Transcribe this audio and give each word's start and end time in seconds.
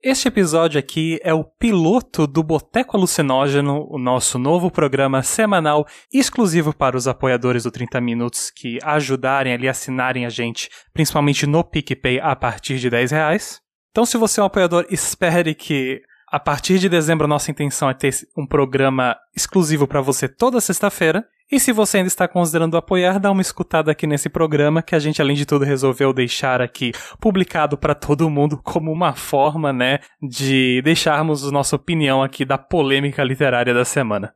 Este 0.00 0.28
episódio 0.28 0.78
aqui 0.78 1.18
é 1.24 1.34
o 1.34 1.42
piloto 1.42 2.24
do 2.24 2.40
Boteco 2.40 2.96
Alucinógeno, 2.96 3.84
o 3.90 3.98
nosso 3.98 4.38
novo 4.38 4.70
programa 4.70 5.24
semanal 5.24 5.84
exclusivo 6.12 6.72
para 6.72 6.96
os 6.96 7.08
apoiadores 7.08 7.64
do 7.64 7.70
30 7.72 8.00
Minutos 8.00 8.48
que 8.48 8.78
ajudarem 8.84 9.52
ali, 9.52 9.68
assinarem 9.68 10.24
a 10.24 10.28
gente, 10.28 10.70
principalmente 10.92 11.48
no 11.48 11.64
PicPay 11.64 12.20
a 12.20 12.36
partir 12.36 12.78
de 12.78 12.88
10 12.88 13.10
reais. 13.10 13.60
Então, 13.90 14.06
se 14.06 14.16
você 14.16 14.38
é 14.38 14.42
um 14.44 14.46
apoiador, 14.46 14.86
espere 14.88 15.52
que 15.52 16.00
a 16.30 16.38
partir 16.38 16.78
de 16.78 16.88
dezembro 16.88 17.26
nossa 17.26 17.50
intenção 17.50 17.90
é 17.90 17.94
ter 17.94 18.14
um 18.36 18.46
programa 18.46 19.16
exclusivo 19.34 19.88
para 19.88 20.00
você 20.00 20.28
toda 20.28 20.60
sexta-feira. 20.60 21.26
E 21.50 21.58
se 21.58 21.72
você 21.72 21.96
ainda 21.96 22.08
está 22.08 22.28
considerando 22.28 22.76
apoiar, 22.76 23.18
dá 23.18 23.30
uma 23.30 23.40
escutada 23.40 23.90
aqui 23.90 24.06
nesse 24.06 24.28
programa 24.28 24.82
que 24.82 24.94
a 24.94 24.98
gente, 24.98 25.22
além 25.22 25.34
de 25.34 25.46
tudo, 25.46 25.64
resolveu 25.64 26.12
deixar 26.12 26.60
aqui 26.60 26.92
publicado 27.18 27.78
para 27.78 27.94
todo 27.94 28.28
mundo 28.28 28.60
como 28.62 28.92
uma 28.92 29.14
forma, 29.14 29.72
né, 29.72 30.00
de 30.20 30.82
deixarmos 30.82 31.50
nossa 31.50 31.74
opinião 31.74 32.22
aqui 32.22 32.44
da 32.44 32.58
polêmica 32.58 33.24
literária 33.24 33.72
da 33.72 33.82
semana. 33.82 34.34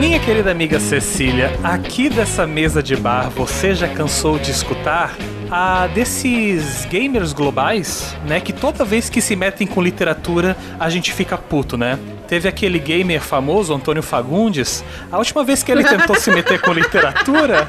Minha 0.00 0.18
querida 0.18 0.50
amiga 0.50 0.80
Cecília, 0.80 1.52
aqui 1.62 2.08
dessa 2.08 2.48
mesa 2.48 2.82
de 2.82 2.96
bar, 2.96 3.30
você 3.30 3.76
já 3.76 3.86
cansou 3.86 4.40
de 4.40 4.50
escutar 4.50 5.14
a 5.50 5.88
desses 5.88 6.84
gamers 6.86 7.32
globais, 7.32 8.16
né, 8.26 8.40
que 8.40 8.52
toda 8.52 8.84
vez 8.84 9.10
que 9.10 9.20
se 9.20 9.34
metem 9.34 9.66
com 9.66 9.82
literatura, 9.82 10.56
a 10.78 10.88
gente 10.88 11.12
fica 11.12 11.36
puto, 11.36 11.76
né? 11.76 11.98
Teve 12.30 12.48
aquele 12.48 12.78
gamer 12.78 13.20
famoso, 13.20 13.74
Antônio 13.74 14.04
Fagundes. 14.04 14.84
A 15.10 15.18
última 15.18 15.42
vez 15.42 15.64
que 15.64 15.72
ele 15.72 15.82
tentou 15.82 16.14
se 16.14 16.30
meter 16.30 16.60
com 16.60 16.72
literatura, 16.72 17.68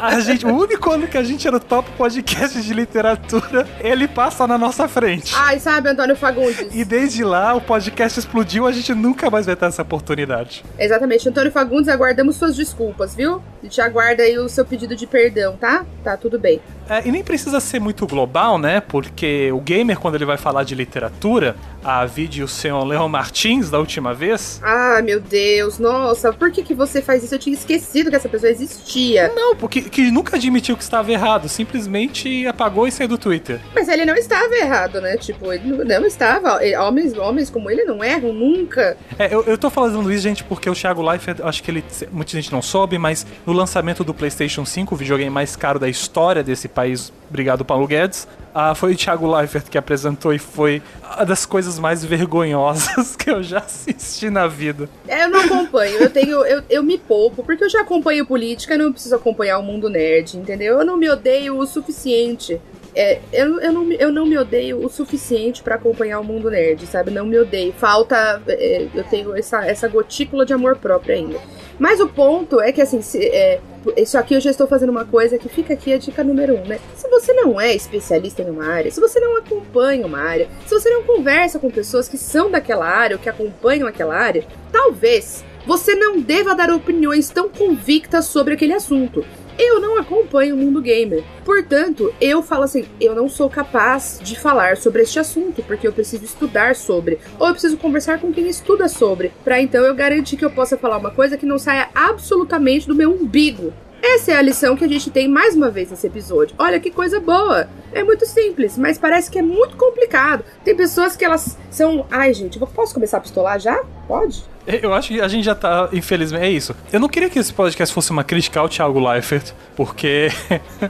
a 0.00 0.20
gente, 0.20 0.46
o 0.46 0.56
único 0.56 0.88
ano 0.92 1.08
que 1.08 1.18
a 1.18 1.24
gente 1.24 1.44
era 1.44 1.56
o 1.56 1.60
top 1.60 1.90
podcast 1.98 2.62
de 2.62 2.72
literatura, 2.72 3.66
ele 3.80 4.06
passa 4.06 4.46
na 4.46 4.56
nossa 4.56 4.86
frente. 4.86 5.34
Ai, 5.36 5.58
sabe, 5.58 5.88
Antônio 5.88 6.14
Fagundes. 6.14 6.68
E 6.72 6.84
desde 6.84 7.24
lá 7.24 7.54
o 7.54 7.60
podcast 7.60 8.20
explodiu, 8.20 8.64
a 8.64 8.70
gente 8.70 8.94
nunca 8.94 9.28
mais 9.28 9.44
vai 9.44 9.56
ter 9.56 9.66
essa 9.66 9.82
oportunidade. 9.82 10.64
Exatamente. 10.78 11.28
Antônio 11.28 11.50
Fagundes, 11.50 11.88
aguardamos 11.88 12.36
suas 12.36 12.54
desculpas, 12.54 13.12
viu? 13.12 13.42
A 13.60 13.64
gente 13.64 13.80
aguarda 13.80 14.22
aí 14.22 14.38
o 14.38 14.48
seu 14.48 14.64
pedido 14.64 14.94
de 14.94 15.08
perdão, 15.08 15.56
tá? 15.56 15.84
Tá 16.04 16.16
tudo 16.16 16.38
bem. 16.38 16.60
É, 16.88 17.04
e 17.04 17.10
nem 17.10 17.24
precisa 17.24 17.58
ser 17.58 17.80
muito 17.80 18.06
global, 18.06 18.56
né? 18.56 18.80
Porque 18.80 19.50
o 19.50 19.60
gamer, 19.60 19.98
quando 19.98 20.14
ele 20.14 20.24
vai 20.24 20.36
falar 20.36 20.62
de 20.62 20.76
literatura, 20.76 21.56
a 21.82 22.06
vídeo 22.06 22.44
o 22.44 22.48
senhor 22.48 22.84
Leon 22.84 23.08
Martins 23.08 23.68
da 23.68 23.78
última 23.78 23.95
vez. 24.14 24.60
Ah, 24.62 25.00
meu 25.02 25.20
Deus, 25.20 25.78
nossa, 25.78 26.32
por 26.32 26.50
que, 26.50 26.62
que 26.62 26.74
você 26.74 27.02
faz 27.02 27.22
isso? 27.24 27.34
Eu 27.34 27.38
tinha 27.38 27.54
esquecido 27.54 28.10
que 28.10 28.16
essa 28.16 28.28
pessoa 28.28 28.50
existia. 28.50 29.32
Não, 29.34 29.54
porque 29.56 29.82
que 29.82 30.10
nunca 30.10 30.36
admitiu 30.36 30.76
que 30.76 30.82
estava 30.82 31.10
errado, 31.10 31.48
simplesmente 31.48 32.46
apagou 32.46 32.86
e 32.86 32.92
saiu 32.92 33.08
do 33.08 33.18
Twitter. 33.18 33.60
Mas 33.74 33.88
ele 33.88 34.04
não 34.04 34.14
estava 34.14 34.54
errado, 34.54 35.00
né? 35.00 35.16
Tipo, 35.16 35.52
ele 35.52 35.84
não 35.84 36.06
estava. 36.06 36.58
Homens, 36.86 37.16
homens 37.16 37.50
como 37.50 37.70
ele 37.70 37.84
não 37.84 38.02
erram 38.02 38.32
nunca. 38.32 38.96
É, 39.18 39.32
eu, 39.32 39.42
eu 39.44 39.58
tô 39.58 39.70
falando 39.70 40.10
isso, 40.12 40.22
gente, 40.22 40.44
porque 40.44 40.68
o 40.68 40.74
Thiago 40.74 41.02
Leifert, 41.02 41.40
acho 41.42 41.62
que 41.62 41.70
ele. 41.70 41.84
Muita 42.10 42.32
gente 42.32 42.52
não 42.52 42.62
soube, 42.62 42.98
mas 42.98 43.26
no 43.44 43.52
lançamento 43.52 44.02
do 44.02 44.14
PlayStation 44.14 44.64
5, 44.64 44.94
o 44.94 44.98
videogame 44.98 45.30
mais 45.30 45.56
caro 45.56 45.78
da 45.78 45.88
história 45.88 46.42
desse 46.42 46.68
país, 46.68 47.12
obrigado 47.28 47.64
Paulo 47.64 47.86
Guedes, 47.86 48.26
ah, 48.58 48.74
foi 48.74 48.94
o 48.94 48.96
Thiago 48.96 49.30
Leifert 49.30 49.68
que 49.68 49.76
apresentou 49.76 50.32
e 50.32 50.38
foi 50.38 50.82
uma 51.14 51.26
das 51.26 51.44
coisas 51.44 51.78
mais 51.78 52.02
vergonhosas 52.02 53.12
que 53.14 53.28
eu 53.28 53.42
já 53.42 53.58
assisti 53.58 54.30
na 54.30 54.46
vida. 54.46 54.88
É, 55.06 55.24
eu 55.24 55.28
não 55.28 55.40
acompanho, 55.40 55.98
eu 55.98 56.08
tenho. 56.08 56.42
Eu, 56.46 56.62
eu 56.70 56.82
me 56.82 56.96
poupo, 56.96 57.44
porque 57.44 57.64
eu 57.64 57.68
já 57.68 57.82
acompanho 57.82 58.24
política, 58.24 58.78
não 58.78 58.92
preciso 58.92 59.14
acompanhar 59.14 59.58
o 59.58 59.62
mundo 59.62 59.90
nerd, 59.90 60.38
entendeu? 60.38 60.78
Eu 60.78 60.86
não 60.86 60.96
me 60.96 61.06
odeio 61.10 61.58
o 61.58 61.66
suficiente. 61.66 62.58
É, 62.96 63.20
eu, 63.30 63.60
eu, 63.60 63.72
não, 63.72 63.92
eu 63.92 64.10
não 64.10 64.24
me 64.24 64.38
odeio 64.38 64.82
o 64.82 64.88
suficiente 64.88 65.62
para 65.62 65.74
acompanhar 65.74 66.18
o 66.18 66.24
mundo 66.24 66.50
nerd, 66.50 66.86
sabe? 66.86 67.10
Não 67.10 67.26
me 67.26 67.38
odeio. 67.38 67.72
Falta. 67.74 68.42
É, 68.48 68.88
eu 68.94 69.04
tenho 69.04 69.36
essa, 69.36 69.66
essa 69.66 69.86
gotícula 69.86 70.46
de 70.46 70.54
amor 70.54 70.76
próprio 70.76 71.14
ainda. 71.14 71.38
Mas 71.78 72.00
o 72.00 72.08
ponto 72.08 72.58
é 72.58 72.72
que, 72.72 72.80
assim, 72.80 73.02
se, 73.02 73.22
é, 73.22 73.60
isso 73.98 74.16
aqui 74.16 74.32
eu 74.32 74.40
já 74.40 74.50
estou 74.50 74.66
fazendo 74.66 74.88
uma 74.88 75.04
coisa 75.04 75.36
que 75.36 75.46
fica 75.46 75.74
aqui 75.74 75.92
a 75.92 75.98
dica 75.98 76.24
número 76.24 76.54
um, 76.56 76.64
né? 76.64 76.80
Se 76.94 77.06
você 77.10 77.34
não 77.34 77.60
é 77.60 77.74
especialista 77.74 78.40
em 78.40 78.48
uma 78.48 78.66
área, 78.66 78.90
se 78.90 78.98
você 78.98 79.20
não 79.20 79.36
acompanha 79.36 80.06
uma 80.06 80.18
área, 80.18 80.48
se 80.66 80.74
você 80.74 80.88
não 80.88 81.02
conversa 81.02 81.58
com 81.58 81.70
pessoas 81.70 82.08
que 82.08 82.16
são 82.16 82.50
daquela 82.50 82.86
área 82.86 83.16
ou 83.16 83.22
que 83.22 83.28
acompanham 83.28 83.86
aquela 83.86 84.16
área, 84.16 84.46
talvez 84.72 85.44
você 85.66 85.94
não 85.94 86.18
deva 86.18 86.54
dar 86.54 86.70
opiniões 86.70 87.28
tão 87.28 87.50
convictas 87.50 88.24
sobre 88.24 88.54
aquele 88.54 88.72
assunto. 88.72 89.22
Eu 89.58 89.80
não 89.80 89.98
acompanho 89.98 90.54
o 90.54 90.58
mundo 90.58 90.80
gamer. 90.80 91.24
Portanto, 91.44 92.12
eu 92.20 92.42
falo 92.42 92.64
assim: 92.64 92.84
eu 93.00 93.14
não 93.14 93.28
sou 93.28 93.48
capaz 93.48 94.20
de 94.22 94.38
falar 94.38 94.76
sobre 94.76 95.02
este 95.02 95.18
assunto, 95.18 95.62
porque 95.62 95.86
eu 95.86 95.92
preciso 95.92 96.24
estudar 96.24 96.76
sobre, 96.76 97.18
ou 97.38 97.46
eu 97.46 97.52
preciso 97.52 97.76
conversar 97.76 98.20
com 98.20 98.32
quem 98.32 98.48
estuda 98.48 98.88
sobre, 98.88 99.32
para 99.44 99.60
então 99.60 99.84
eu 99.84 99.94
garantir 99.94 100.36
que 100.36 100.44
eu 100.44 100.50
possa 100.50 100.76
falar 100.76 100.98
uma 100.98 101.10
coisa 101.10 101.36
que 101.36 101.46
não 101.46 101.58
saia 101.58 101.88
absolutamente 101.94 102.86
do 102.86 102.94
meu 102.94 103.12
umbigo. 103.12 103.72
Essa 104.02 104.32
é 104.32 104.36
a 104.36 104.42
lição 104.42 104.76
que 104.76 104.84
a 104.84 104.88
gente 104.88 105.10
tem 105.10 105.26
mais 105.26 105.56
uma 105.56 105.70
vez 105.70 105.90
nesse 105.90 106.06
episódio. 106.06 106.54
Olha 106.58 106.78
que 106.78 106.90
coisa 106.90 107.18
boa! 107.18 107.68
É 107.96 108.04
muito 108.04 108.26
simples, 108.26 108.76
mas 108.76 108.98
parece 108.98 109.30
que 109.30 109.38
é 109.38 109.42
muito 109.42 109.74
complicado. 109.74 110.44
Tem 110.62 110.76
pessoas 110.76 111.16
que 111.16 111.24
elas 111.24 111.56
são. 111.70 112.06
Ai, 112.10 112.34
gente, 112.34 112.58
posso 112.58 112.92
começar 112.92 113.16
a 113.16 113.20
pistolar 113.22 113.58
já? 113.58 113.82
Pode? 114.06 114.44
Eu 114.66 114.92
acho 114.92 115.08
que 115.08 115.20
a 115.20 115.28
gente 115.28 115.44
já 115.44 115.54
tá, 115.54 115.88
infelizmente, 115.92 116.42
é 116.42 116.50
isso. 116.50 116.74
Eu 116.92 116.98
não 116.98 117.08
queria 117.08 117.30
que 117.30 117.38
esse 117.38 117.54
podcast 117.54 117.94
fosse 117.94 118.10
uma 118.10 118.24
crítica 118.24 118.58
ao 118.58 118.68
Thiago 118.68 118.98
Leifert, 118.98 119.52
porque 119.76 120.28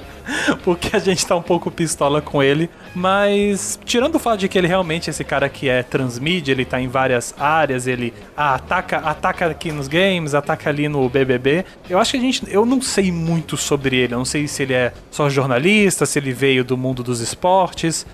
porque 0.64 0.96
a 0.96 0.98
gente 0.98 1.24
tá 1.26 1.36
um 1.36 1.42
pouco 1.42 1.70
pistola 1.70 2.22
com 2.22 2.42
ele, 2.42 2.70
mas 2.94 3.78
tirando 3.84 4.14
o 4.14 4.18
fato 4.18 4.40
de 4.40 4.48
que 4.48 4.56
ele 4.56 4.66
realmente 4.66 5.08
é 5.08 5.10
esse 5.10 5.22
cara 5.22 5.48
que 5.50 5.68
é 5.68 5.82
transmídia, 5.82 6.52
ele 6.52 6.64
tá 6.64 6.80
em 6.80 6.88
várias 6.88 7.34
áreas, 7.38 7.86
ele 7.86 8.14
ataca, 8.34 8.96
ataca 8.98 9.46
aqui 9.46 9.70
nos 9.70 9.88
games, 9.88 10.34
ataca 10.34 10.70
ali 10.70 10.88
no 10.88 11.06
BBB. 11.08 11.66
Eu 11.88 11.98
acho 11.98 12.12
que 12.12 12.16
a 12.16 12.20
gente, 12.20 12.42
eu 12.50 12.64
não 12.64 12.80
sei 12.80 13.12
muito 13.12 13.58
sobre 13.58 13.96
ele, 13.96 14.14
eu 14.14 14.18
não 14.18 14.24
sei 14.24 14.48
se 14.48 14.62
ele 14.62 14.72
é 14.72 14.92
só 15.10 15.28
jornalista, 15.28 16.06
se 16.06 16.18
ele 16.18 16.32
veio 16.32 16.64
do 16.64 16.78
mundo 16.78 16.95
dos 17.02 17.20
esportes. 17.20 18.06